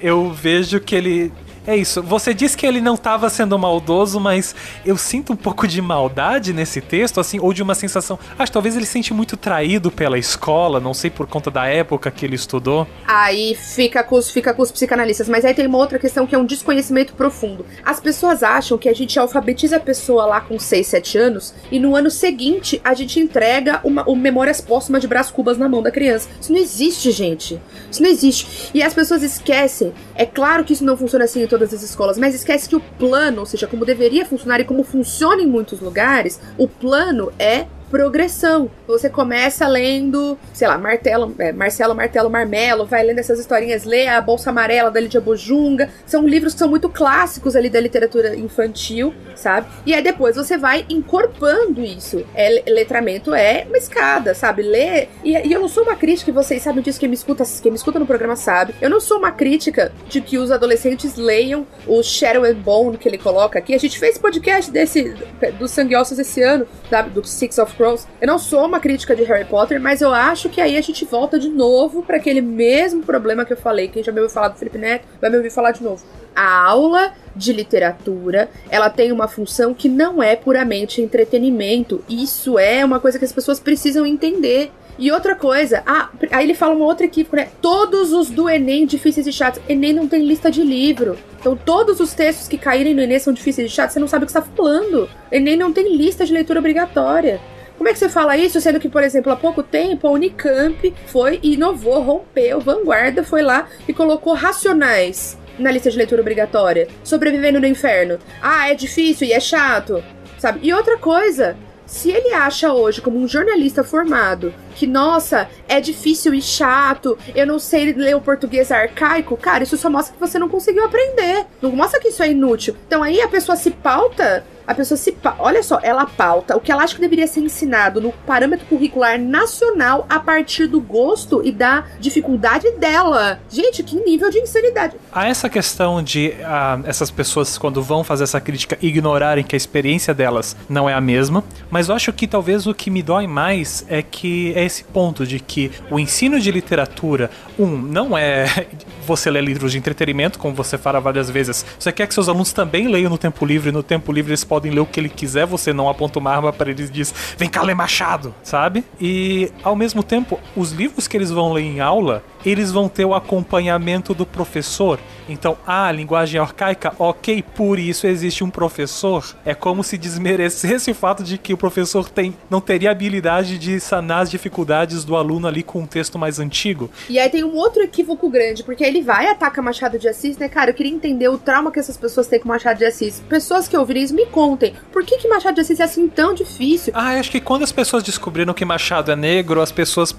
eu 0.00 0.30
vejo 0.30 0.78
que 0.78 0.94
ele 0.94 1.32
é 1.66 1.76
isso. 1.76 2.02
Você 2.02 2.32
disse 2.32 2.56
que 2.56 2.66
ele 2.66 2.80
não 2.80 2.94
estava 2.94 3.28
sendo 3.28 3.58
maldoso, 3.58 4.18
mas 4.18 4.54
eu 4.84 4.96
sinto 4.96 5.32
um 5.32 5.36
pouco 5.36 5.68
de 5.68 5.82
maldade 5.82 6.52
nesse 6.52 6.80
texto, 6.80 7.20
assim, 7.20 7.38
ou 7.38 7.52
de 7.52 7.62
uma 7.62 7.74
sensação. 7.74 8.18
Acho 8.38 8.50
que 8.50 8.52
talvez 8.52 8.76
ele 8.76 8.86
se 8.86 8.92
sente 8.92 9.12
muito 9.12 9.36
traído 9.36 9.90
pela 9.90 10.18
escola, 10.18 10.80
não 10.80 10.94
sei 10.94 11.10
por 11.10 11.26
conta 11.26 11.50
da 11.50 11.66
época 11.66 12.10
que 12.10 12.24
ele 12.24 12.34
estudou. 12.34 12.86
Aí 13.06 13.54
fica 13.54 14.02
com 14.02 14.16
os, 14.16 14.30
fica 14.30 14.54
com 14.54 14.62
os 14.62 14.72
psicanalistas, 14.72 15.28
mas 15.28 15.44
aí 15.44 15.54
tem 15.54 15.66
uma 15.66 15.78
outra 15.78 15.98
questão 15.98 16.26
que 16.26 16.34
é 16.34 16.38
um 16.38 16.44
desconhecimento 16.44 17.12
profundo. 17.14 17.66
As 17.84 18.00
pessoas 18.00 18.42
acham 18.42 18.78
que 18.78 18.88
a 18.88 18.94
gente 18.94 19.18
alfabetiza 19.18 19.76
a 19.76 19.80
pessoa 19.80 20.26
lá 20.26 20.40
com 20.40 20.58
6, 20.58 20.86
7 20.86 21.18
anos 21.18 21.54
e 21.70 21.78
no 21.78 21.94
ano 21.94 22.10
seguinte 22.10 22.80
a 22.82 22.94
gente 22.94 23.20
entrega 23.20 23.80
uma, 23.84 24.02
uma 24.08 24.30
memórias 24.30 24.60
póstumas 24.60 25.02
de 25.02 25.08
Brás 25.08 25.30
Cubas 25.30 25.58
na 25.58 25.68
mão 25.68 25.82
da 25.82 25.90
criança. 25.90 26.28
Isso 26.40 26.52
não 26.52 26.58
existe, 26.58 27.10
gente. 27.10 27.60
Isso 27.90 28.02
não 28.02 28.08
existe. 28.08 28.70
E 28.72 28.82
as 28.82 28.94
pessoas 28.94 29.22
esquecem. 29.22 29.92
É 30.14 30.24
claro 30.24 30.64
que 30.64 30.72
isso 30.72 30.84
não 30.84 30.96
funciona 30.96 31.24
assim 31.24 31.42
todas 31.50 31.74
as 31.74 31.82
escolas, 31.82 32.16
mas 32.16 32.34
esquece 32.34 32.68
que 32.68 32.76
o 32.76 32.80
plano, 32.80 33.40
ou 33.40 33.46
seja, 33.46 33.66
como 33.66 33.84
deveria 33.84 34.24
funcionar 34.24 34.60
e 34.60 34.64
como 34.64 34.84
funciona 34.84 35.42
em 35.42 35.46
muitos 35.46 35.80
lugares, 35.80 36.40
o 36.56 36.68
plano 36.68 37.32
é 37.38 37.66
progressão. 37.90 38.70
Você 38.86 39.10
começa 39.10 39.66
lendo, 39.66 40.38
sei 40.52 40.68
lá, 40.68 40.78
Martelo, 40.78 41.34
é, 41.38 41.52
Marcelo 41.52 41.94
Martelo 41.94 42.30
Marmelo, 42.30 42.86
vai 42.86 43.02
lendo 43.02 43.18
essas 43.18 43.38
historinhas, 43.38 43.84
lê 43.84 44.06
a 44.06 44.20
Bolsa 44.20 44.50
Amarela 44.50 44.90
da 44.90 45.00
Lídia 45.00 45.20
Bojunga. 45.20 45.90
São 46.06 46.26
livros 46.26 46.52
que 46.52 46.60
são 46.60 46.68
muito 46.68 46.88
clássicos 46.88 47.56
ali 47.56 47.68
da 47.68 47.80
literatura 47.80 48.36
infantil, 48.36 49.12
sabe? 49.34 49.66
E 49.84 49.92
aí 49.92 50.02
depois 50.02 50.36
você 50.36 50.56
vai 50.56 50.86
incorporando 50.88 51.82
isso. 51.82 52.24
É, 52.34 52.62
letramento 52.70 53.34
é 53.34 53.64
uma 53.66 53.76
escada, 53.76 54.34
sabe? 54.34 54.62
Lê. 54.62 55.08
E, 55.24 55.36
e, 55.36 55.52
eu 55.52 55.60
não 55.60 55.68
sou 55.68 55.82
uma 55.82 55.96
crítica, 55.96 56.30
e 56.30 56.34
vocês 56.34 56.62
sabem 56.62 56.82
disso, 56.82 57.00
quem 57.00 57.08
me 57.08 57.14
escuta, 57.14 57.44
quem 57.60 57.72
me 57.72 57.76
escuta 57.76 57.98
no 57.98 58.06
programa 58.06 58.36
sabe. 58.36 58.74
Eu 58.80 58.88
não 58.88 59.00
sou 59.00 59.18
uma 59.18 59.32
crítica 59.32 59.92
de 60.08 60.20
que 60.20 60.38
os 60.38 60.50
adolescentes 60.50 61.16
leiam 61.16 61.66
o 61.86 62.02
Shadow 62.02 62.44
and 62.44 62.54
Bone 62.54 62.96
que 62.96 63.08
ele 63.08 63.18
coloca 63.18 63.58
aqui. 63.58 63.74
A 63.74 63.78
gente 63.78 63.98
fez 63.98 64.16
podcast 64.16 64.70
desse, 64.70 65.14
dos 65.58 65.70
Sangue 65.72 65.96
Ossos 65.96 66.18
esse 66.18 66.42
ano, 66.42 66.66
sabe? 66.88 67.10
Do 67.10 67.26
Six 67.26 67.58
of 67.58 67.74
Eu 68.20 68.26
não 68.26 68.38
sou 68.38 68.66
uma 68.66 68.78
crítica 68.78 69.16
de 69.16 69.22
Harry 69.22 69.46
Potter, 69.46 69.80
mas 69.80 70.02
eu 70.02 70.12
acho 70.12 70.50
que 70.50 70.60
aí 70.60 70.76
a 70.76 70.80
gente 70.82 71.04
volta 71.06 71.38
de 71.38 71.48
novo 71.48 72.02
para 72.02 72.18
aquele 72.18 72.42
mesmo 72.42 73.02
problema 73.02 73.44
que 73.44 73.54
eu 73.54 73.56
falei. 73.56 73.88
Quem 73.88 74.02
já 74.02 74.12
me 74.12 74.20
ouviu 74.20 74.34
falar 74.34 74.48
do 74.48 74.58
Felipe 74.58 74.76
Neto 74.76 75.06
vai 75.18 75.30
me 75.30 75.36
ouvir 75.36 75.50
falar 75.50 75.72
de 75.72 75.82
novo. 75.82 76.04
A 76.36 76.64
aula 76.64 77.12
de 77.34 77.52
literatura, 77.52 78.50
ela 78.68 78.90
tem 78.90 79.10
uma 79.12 79.26
função 79.26 79.72
que 79.72 79.88
não 79.88 80.22
é 80.22 80.36
puramente 80.36 81.00
entretenimento. 81.00 82.04
Isso 82.08 82.58
é 82.58 82.84
uma 82.84 83.00
coisa 83.00 83.18
que 83.18 83.24
as 83.24 83.32
pessoas 83.32 83.58
precisam 83.58 84.04
entender. 84.04 84.70
E 84.98 85.10
outra 85.10 85.34
coisa, 85.34 85.82
ah, 85.86 86.10
aí 86.30 86.44
ele 86.44 86.52
fala 86.52 86.74
uma 86.74 86.84
outra 86.84 87.06
equívoco, 87.06 87.34
né? 87.34 87.48
Todos 87.62 88.12
os 88.12 88.28
do 88.28 88.50
Enem 88.50 88.84
difíceis 88.84 89.26
e 89.26 89.32
chatos. 89.32 89.62
Enem 89.66 89.94
não 89.94 90.06
tem 90.06 90.22
lista 90.22 90.50
de 90.50 90.62
livro. 90.62 91.16
Então 91.40 91.56
todos 91.56 92.00
os 92.00 92.12
textos 92.12 92.46
que 92.46 92.58
caírem 92.58 92.92
no 92.94 93.00
Enem 93.00 93.18
são 93.18 93.32
difíceis 93.32 93.70
e 93.70 93.74
chatos, 93.74 93.94
você 93.94 94.00
não 94.00 94.08
sabe 94.08 94.24
o 94.24 94.26
que 94.26 94.38
está 94.38 94.42
falando. 94.42 95.08
Enem 95.32 95.56
não 95.56 95.72
tem 95.72 95.96
lista 95.96 96.26
de 96.26 96.34
leitura 96.34 96.58
obrigatória. 96.58 97.40
Como 97.80 97.88
é 97.88 97.94
que 97.94 97.98
você 97.98 98.10
fala 98.10 98.36
isso, 98.36 98.60
sendo 98.60 98.78
que, 98.78 98.90
por 98.90 99.02
exemplo, 99.02 99.32
há 99.32 99.36
pouco 99.36 99.62
tempo 99.62 100.06
a 100.06 100.10
Unicamp 100.10 100.94
foi 101.06 101.40
e 101.42 101.54
inovou, 101.54 102.02
rompeu, 102.02 102.60
vanguarda, 102.60 103.24
foi 103.24 103.40
lá 103.40 103.68
e 103.88 103.94
colocou 103.94 104.34
racionais 104.34 105.38
na 105.58 105.70
lista 105.70 105.90
de 105.90 105.96
leitura 105.96 106.20
obrigatória, 106.20 106.88
sobrevivendo 107.02 107.58
no 107.58 107.66
inferno. 107.66 108.18
Ah, 108.42 108.68
é 108.70 108.74
difícil 108.74 109.28
e 109.28 109.32
é 109.32 109.40
chato, 109.40 110.04
sabe? 110.38 110.60
E 110.62 110.74
outra 110.74 110.98
coisa, 110.98 111.56
se 111.86 112.10
ele 112.10 112.34
acha 112.34 112.70
hoje, 112.70 113.00
como 113.00 113.18
um 113.18 113.26
jornalista 113.26 113.82
formado, 113.82 114.52
que, 114.80 114.86
nossa, 114.86 115.46
é 115.68 115.78
difícil 115.78 116.32
e 116.32 116.40
chato, 116.40 117.18
eu 117.34 117.46
não 117.46 117.58
sei 117.58 117.92
ler 117.92 118.16
o 118.16 118.20
português 118.20 118.72
arcaico, 118.72 119.36
cara, 119.36 119.62
isso 119.62 119.76
só 119.76 119.90
mostra 119.90 120.14
que 120.14 120.18
você 120.18 120.38
não 120.38 120.48
conseguiu 120.48 120.82
aprender. 120.86 121.44
Não 121.60 121.70
mostra 121.72 122.00
que 122.00 122.08
isso 122.08 122.22
é 122.22 122.30
inútil. 122.30 122.74
Então 122.86 123.02
aí 123.02 123.20
a 123.20 123.28
pessoa 123.28 123.56
se 123.56 123.70
pauta 123.70 124.42
a 124.70 124.74
pessoa 124.74 124.96
se. 124.96 125.16
Olha 125.40 125.64
só, 125.64 125.80
ela 125.82 126.06
pauta 126.06 126.56
o 126.56 126.60
que 126.60 126.70
ela 126.70 126.84
acha 126.84 126.94
que 126.94 127.00
deveria 127.00 127.26
ser 127.26 127.40
ensinado 127.40 128.00
no 128.00 128.12
parâmetro 128.12 128.64
curricular 128.66 129.18
nacional 129.18 130.06
a 130.08 130.20
partir 130.20 130.68
do 130.68 130.80
gosto 130.80 131.42
e 131.44 131.50
da 131.50 131.84
dificuldade 131.98 132.70
dela. 132.78 133.40
Gente, 133.50 133.82
que 133.82 133.96
nível 133.96 134.30
de 134.30 134.38
insanidade. 134.38 134.94
Há 135.12 135.26
essa 135.26 135.48
questão 135.48 136.00
de 136.00 136.34
uh, 136.38 136.86
essas 136.86 137.10
pessoas, 137.10 137.58
quando 137.58 137.82
vão 137.82 138.04
fazer 138.04 138.22
essa 138.22 138.40
crítica, 138.40 138.78
ignorarem 138.80 139.42
que 139.42 139.56
a 139.56 139.58
experiência 139.58 140.14
delas 140.14 140.56
não 140.68 140.88
é 140.88 140.94
a 140.94 141.00
mesma. 141.00 141.42
Mas 141.68 141.88
eu 141.88 141.96
acho 141.96 142.12
que 142.12 142.28
talvez 142.28 142.68
o 142.68 142.72
que 142.72 142.90
me 142.90 143.02
dói 143.02 143.26
mais 143.26 143.84
é 143.88 144.02
que 144.02 144.52
é 144.54 144.64
esse 144.70 144.84
ponto 144.84 145.26
de 145.26 145.38
que 145.38 145.70
o 145.90 145.98
ensino 145.98 146.40
de 146.40 146.50
literatura, 146.50 147.30
um, 147.58 147.76
não 147.76 148.16
é 148.16 148.46
você 149.06 149.30
ler 149.30 149.44
livros 149.44 149.72
de 149.72 149.78
entretenimento, 149.78 150.38
como 150.38 150.54
você 150.54 150.78
fala 150.78 151.00
várias 151.00 151.28
vezes. 151.28 151.66
Você 151.78 151.92
quer 151.92 152.06
que 152.06 152.14
seus 152.14 152.28
alunos 152.28 152.52
também 152.52 152.88
leiam 152.88 153.10
no 153.10 153.18
tempo 153.18 153.44
livre, 153.44 153.72
no 153.72 153.82
tempo 153.82 154.12
livre 154.12 154.30
eles 154.30 154.44
podem 154.44 154.60
podem 154.60 154.70
ler 154.70 154.80
o 154.80 154.86
que 154.86 155.00
ele 155.00 155.08
quiser, 155.08 155.46
você 155.46 155.72
não 155.72 155.88
aponta 155.88 156.18
uma 156.18 156.30
arma 156.30 156.52
para 156.52 156.70
eles 156.70 156.88
e 156.88 156.92
diz: 156.92 157.14
vem 157.36 157.48
cá 157.48 157.62
ler 157.62 157.74
Machado, 157.74 158.34
sabe? 158.42 158.84
E 159.00 159.50
ao 159.62 159.74
mesmo 159.74 160.02
tempo, 160.02 160.38
os 160.56 160.72
livros 160.72 161.08
que 161.08 161.16
eles 161.16 161.30
vão 161.30 161.52
ler 161.52 161.62
em 161.62 161.80
aula 161.80 162.22
eles 162.44 162.70
vão 162.70 162.88
ter 162.88 163.04
o 163.04 163.14
acompanhamento 163.14 164.14
do 164.14 164.26
professor. 164.26 164.98
Então, 165.28 165.56
ah, 165.66 165.90
linguagem 165.92 166.40
arcaica, 166.40 166.92
ok, 166.98 167.42
por 167.54 167.78
isso 167.78 168.06
existe 168.06 168.42
um 168.42 168.50
professor. 168.50 169.24
É 169.44 169.54
como 169.54 169.84
se 169.84 169.96
desmerecesse 169.96 170.90
o 170.90 170.94
fato 170.94 171.22
de 171.22 171.38
que 171.38 171.52
o 171.54 171.56
professor 171.56 172.08
tem, 172.08 172.36
não 172.48 172.60
teria 172.60 172.90
habilidade 172.90 173.58
de 173.58 173.78
sanar 173.78 174.22
as 174.22 174.30
dificuldades 174.30 175.04
do 175.04 175.16
aluno 175.16 175.46
ali 175.46 175.62
com 175.62 175.80
um 175.80 175.86
texto 175.86 176.18
mais 176.18 176.38
antigo. 176.40 176.90
E 177.08 177.18
aí 177.18 177.28
tem 177.28 177.44
um 177.44 177.54
outro 177.54 177.82
equívoco 177.82 178.28
grande, 178.28 178.64
porque 178.64 178.82
ele 178.82 179.02
vai 179.02 179.28
atacar 179.28 179.64
Machado 179.64 179.98
de 179.98 180.08
Assis, 180.08 180.36
né, 180.36 180.48
cara? 180.48 180.70
Eu 180.70 180.74
queria 180.74 180.92
entender 180.92 181.28
o 181.28 181.38
trauma 181.38 181.70
que 181.70 181.78
essas 181.78 181.96
pessoas 181.96 182.26
têm 182.26 182.40
com 182.40 182.48
Machado 182.48 182.78
de 182.78 182.84
Assis. 182.84 183.22
Pessoas 183.28 183.68
que 183.68 183.76
ouvirem 183.76 184.02
isso, 184.02 184.14
me 184.14 184.26
contem. 184.26 184.74
Por 184.92 185.04
que, 185.04 185.18
que 185.18 185.28
Machado 185.28 185.54
de 185.54 185.60
Assis 185.60 185.78
é 185.78 185.84
assim 185.84 186.08
tão 186.08 186.34
difícil? 186.34 186.92
Ah, 186.96 187.18
acho 187.18 187.30
que 187.30 187.40
quando 187.40 187.62
as 187.62 187.72
pessoas 187.72 188.02
descobriram 188.02 188.52
que 188.52 188.64
Machado 188.64 189.12
é 189.12 189.16
negro, 189.16 189.60
as 189.60 189.70
pessoas 189.70 190.14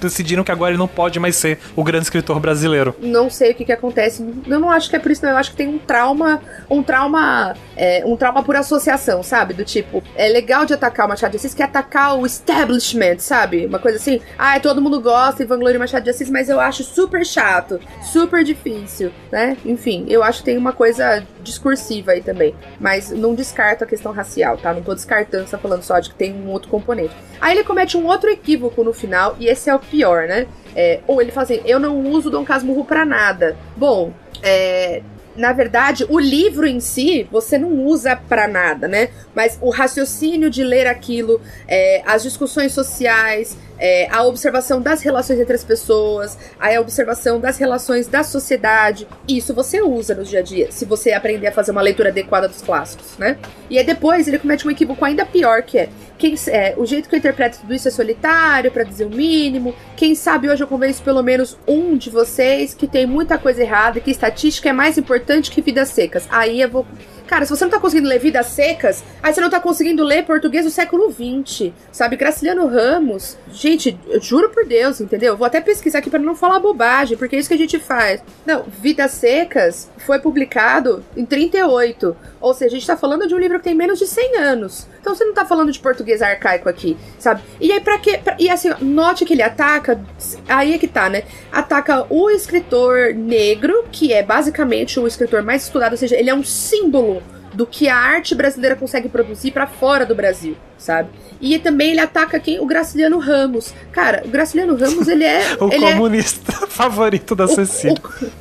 decidiram 0.00 0.44
que 0.44 0.52
agora 0.52 0.70
ele 0.70 0.78
não 0.78 0.88
pode 0.88 1.20
mais 1.20 1.31
ser 1.32 1.58
o 1.74 1.82
grande 1.82 2.04
escritor 2.04 2.38
brasileiro. 2.40 2.94
Não 3.00 3.30
sei 3.30 3.52
o 3.52 3.54
que, 3.54 3.64
que 3.64 3.72
acontece. 3.72 4.24
Eu 4.46 4.58
não 4.58 4.70
acho 4.70 4.90
que 4.90 4.96
é 4.96 4.98
por 4.98 5.10
isso, 5.10 5.24
não. 5.24 5.32
Eu 5.32 5.36
acho 5.36 5.50
que 5.50 5.56
tem 5.56 5.68
um 5.68 5.78
trauma, 5.78 6.40
um 6.70 6.82
trauma, 6.82 7.54
é, 7.76 8.02
um 8.04 8.16
trauma 8.16 8.42
por 8.42 8.56
associação, 8.56 9.22
sabe? 9.22 9.54
Do 9.54 9.64
tipo, 9.64 10.02
é 10.14 10.28
legal 10.28 10.64
de 10.64 10.74
atacar 10.74 11.06
o 11.06 11.08
Machado 11.08 11.32
de 11.32 11.36
Assis, 11.36 11.54
que 11.54 11.62
é 11.62 11.64
atacar 11.64 12.18
o 12.18 12.26
establishment, 12.26 13.18
sabe? 13.18 13.66
Uma 13.66 13.78
coisa 13.78 13.98
assim, 13.98 14.20
ah, 14.38 14.58
todo 14.60 14.80
mundo 14.80 15.00
gosta 15.00 15.42
e 15.42 15.46
vangloria 15.46 15.78
Machado 15.78 16.04
de 16.04 16.10
Assis, 16.10 16.30
mas 16.30 16.48
eu 16.48 16.60
acho 16.60 16.84
super 16.84 17.24
chato, 17.24 17.80
super 18.02 18.44
difícil, 18.44 19.12
né? 19.30 19.56
Enfim, 19.64 20.06
eu 20.08 20.22
acho 20.22 20.40
que 20.40 20.46
tem 20.46 20.58
uma 20.58 20.72
coisa 20.72 21.24
discursiva 21.42 22.12
aí 22.12 22.22
também. 22.22 22.54
Mas 22.80 23.10
não 23.10 23.34
descarto 23.34 23.84
a 23.84 23.86
questão 23.86 24.12
racial, 24.12 24.56
tá? 24.56 24.72
Não 24.72 24.82
tô 24.82 24.94
descartando, 24.94 25.48
só 25.48 25.58
falando 25.58 25.82
só 25.82 25.98
de 25.98 26.10
que 26.10 26.14
tem 26.14 26.32
um 26.32 26.48
outro 26.48 26.68
componente. 26.70 27.14
Aí 27.40 27.56
ele 27.56 27.64
comete 27.64 27.96
um 27.96 28.06
outro 28.06 28.30
equívoco 28.30 28.82
no 28.82 28.92
final, 28.92 29.36
e 29.38 29.46
esse 29.46 29.68
é 29.68 29.74
o 29.74 29.78
pior, 29.78 30.26
né? 30.26 30.46
É, 30.74 31.00
ou 31.06 31.20
ele 31.20 31.32
fala 31.32 31.44
assim: 31.44 31.60
eu 31.64 31.78
não 31.78 31.98
uso 32.06 32.30
Dom 32.30 32.44
Casmurro 32.44 32.84
pra 32.84 33.04
nada. 33.04 33.56
Bom, 33.76 34.12
é, 34.42 35.02
na 35.36 35.52
verdade, 35.52 36.04
o 36.08 36.18
livro 36.18 36.66
em 36.66 36.80
si 36.80 37.26
você 37.30 37.58
não 37.58 37.84
usa 37.84 38.16
para 38.16 38.46
nada, 38.46 38.86
né? 38.86 39.08
Mas 39.34 39.58
o 39.60 39.70
raciocínio 39.70 40.50
de 40.50 40.62
ler 40.62 40.86
aquilo, 40.86 41.40
é, 41.66 42.02
as 42.06 42.22
discussões 42.22 42.72
sociais, 42.72 43.56
é, 43.78 44.08
a 44.10 44.22
observação 44.24 44.80
das 44.80 45.02
relações 45.02 45.40
entre 45.40 45.54
as 45.54 45.64
pessoas, 45.64 46.38
a 46.60 46.78
observação 46.80 47.40
das 47.40 47.58
relações 47.58 48.06
da 48.06 48.22
sociedade, 48.22 49.08
isso 49.26 49.54
você 49.54 49.80
usa 49.80 50.14
no 50.14 50.22
dia 50.22 50.40
a 50.40 50.42
dia, 50.42 50.70
se 50.70 50.84
você 50.84 51.12
aprender 51.12 51.48
a 51.48 51.52
fazer 51.52 51.72
uma 51.72 51.82
leitura 51.82 52.10
adequada 52.10 52.46
dos 52.46 52.62
clássicos, 52.62 53.16
né? 53.18 53.38
E 53.68 53.78
aí 53.78 53.84
depois 53.84 54.28
ele 54.28 54.38
comete 54.38 54.66
um 54.66 54.70
equívoco 54.70 55.04
ainda 55.04 55.24
pior, 55.24 55.62
que 55.62 55.78
é, 55.78 55.88
quem, 56.22 56.36
é 56.54 56.74
o 56.76 56.86
jeito 56.86 57.08
que 57.08 57.16
eu 57.16 57.18
interpreto 57.18 57.58
tudo 57.58 57.74
isso 57.74 57.88
é 57.88 57.90
solitário, 57.90 58.70
para 58.70 58.84
dizer 58.84 59.06
o 59.06 59.10
mínimo. 59.10 59.74
Quem 59.96 60.14
sabe 60.14 60.48
hoje 60.48 60.62
eu 60.62 60.68
convenço 60.68 61.02
pelo 61.02 61.20
menos 61.20 61.58
um 61.66 61.96
de 61.96 62.10
vocês 62.10 62.74
que 62.74 62.86
tem 62.86 63.06
muita 63.06 63.36
coisa 63.38 63.60
errada, 63.60 63.98
que 63.98 64.12
estatística 64.12 64.68
é 64.68 64.72
mais 64.72 64.96
importante 64.96 65.50
que 65.50 65.60
vidas 65.60 65.88
secas. 65.88 66.28
Aí 66.30 66.60
eu 66.60 66.70
vou 66.70 66.86
Cara, 67.32 67.46
se 67.46 67.50
você 67.56 67.64
não 67.64 67.70
tá 67.70 67.80
conseguindo 67.80 68.10
ler 68.10 68.18
Vidas 68.18 68.48
Secas, 68.48 69.02
aí 69.22 69.32
você 69.32 69.40
não 69.40 69.48
tá 69.48 69.58
conseguindo 69.58 70.04
ler 70.04 70.26
português 70.26 70.66
do 70.66 70.70
século 70.70 71.10
XX, 71.10 71.72
sabe? 71.90 72.14
Graciliano 72.14 72.66
Ramos. 72.66 73.38
Gente, 73.50 73.98
eu 74.06 74.20
juro 74.20 74.50
por 74.50 74.66
Deus, 74.66 75.00
entendeu? 75.00 75.34
Vou 75.34 75.46
até 75.46 75.58
pesquisar 75.58 76.00
aqui 76.00 76.10
para 76.10 76.18
não 76.18 76.34
falar 76.34 76.60
bobagem, 76.60 77.16
porque 77.16 77.34
é 77.34 77.38
isso 77.38 77.48
que 77.48 77.54
a 77.54 77.58
gente 77.58 77.78
faz. 77.78 78.22
Não, 78.44 78.64
Vidas 78.64 79.12
Secas 79.12 79.88
foi 80.04 80.18
publicado 80.18 81.02
em 81.16 81.24
38. 81.24 82.14
Ou 82.38 82.52
seja, 82.52 82.76
a 82.76 82.78
gente 82.78 82.86
tá 82.86 82.98
falando 82.98 83.26
de 83.26 83.34
um 83.34 83.38
livro 83.38 83.58
que 83.58 83.64
tem 83.64 83.74
menos 83.74 83.98
de 83.98 84.06
100 84.06 84.36
anos. 84.36 84.86
Então 85.00 85.14
você 85.14 85.24
não 85.24 85.32
tá 85.32 85.46
falando 85.46 85.72
de 85.72 85.78
português 85.78 86.20
arcaico 86.20 86.68
aqui, 86.68 86.98
sabe? 87.18 87.40
E 87.58 87.72
aí, 87.72 87.80
quê? 88.02 88.20
Pra... 88.22 88.36
E 88.38 88.50
assim, 88.50 88.68
note 88.80 89.24
que 89.24 89.32
ele 89.32 89.42
ataca. 89.42 89.98
Aí 90.46 90.74
é 90.74 90.78
que 90.78 90.88
tá, 90.88 91.08
né? 91.08 91.22
Ataca 91.50 92.04
o 92.10 92.28
escritor 92.28 93.14
negro, 93.14 93.86
que 93.90 94.12
é 94.12 94.22
basicamente 94.22 95.00
o 95.00 95.06
escritor 95.06 95.42
mais 95.42 95.62
estudado, 95.62 95.92
ou 95.92 95.98
seja, 95.98 96.16
ele 96.16 96.28
é 96.28 96.34
um 96.34 96.44
símbolo 96.44 97.21
do 97.52 97.66
que 97.66 97.88
a 97.88 97.96
arte 97.96 98.34
brasileira 98.34 98.76
consegue 98.76 99.08
produzir 99.08 99.50
para 99.50 99.66
fora 99.66 100.06
do 100.06 100.14
Brasil 100.14 100.56
sabe? 100.82 101.08
E 101.40 101.58
também 101.58 101.92
ele 101.92 102.00
ataca 102.00 102.38
quem? 102.38 102.60
O 102.60 102.66
Graciliano 102.66 103.18
Ramos. 103.18 103.72
Cara, 103.90 104.22
o 104.24 104.28
Graciliano 104.28 104.76
Ramos, 104.76 105.08
ele 105.08 105.24
é. 105.24 105.56
o 105.58 105.72
ele 105.72 105.84
é 105.84 105.92
comunista 105.92 106.52
é... 106.64 106.66
favorito 106.72 107.34
da 107.34 107.48
Cecília. 107.48 107.96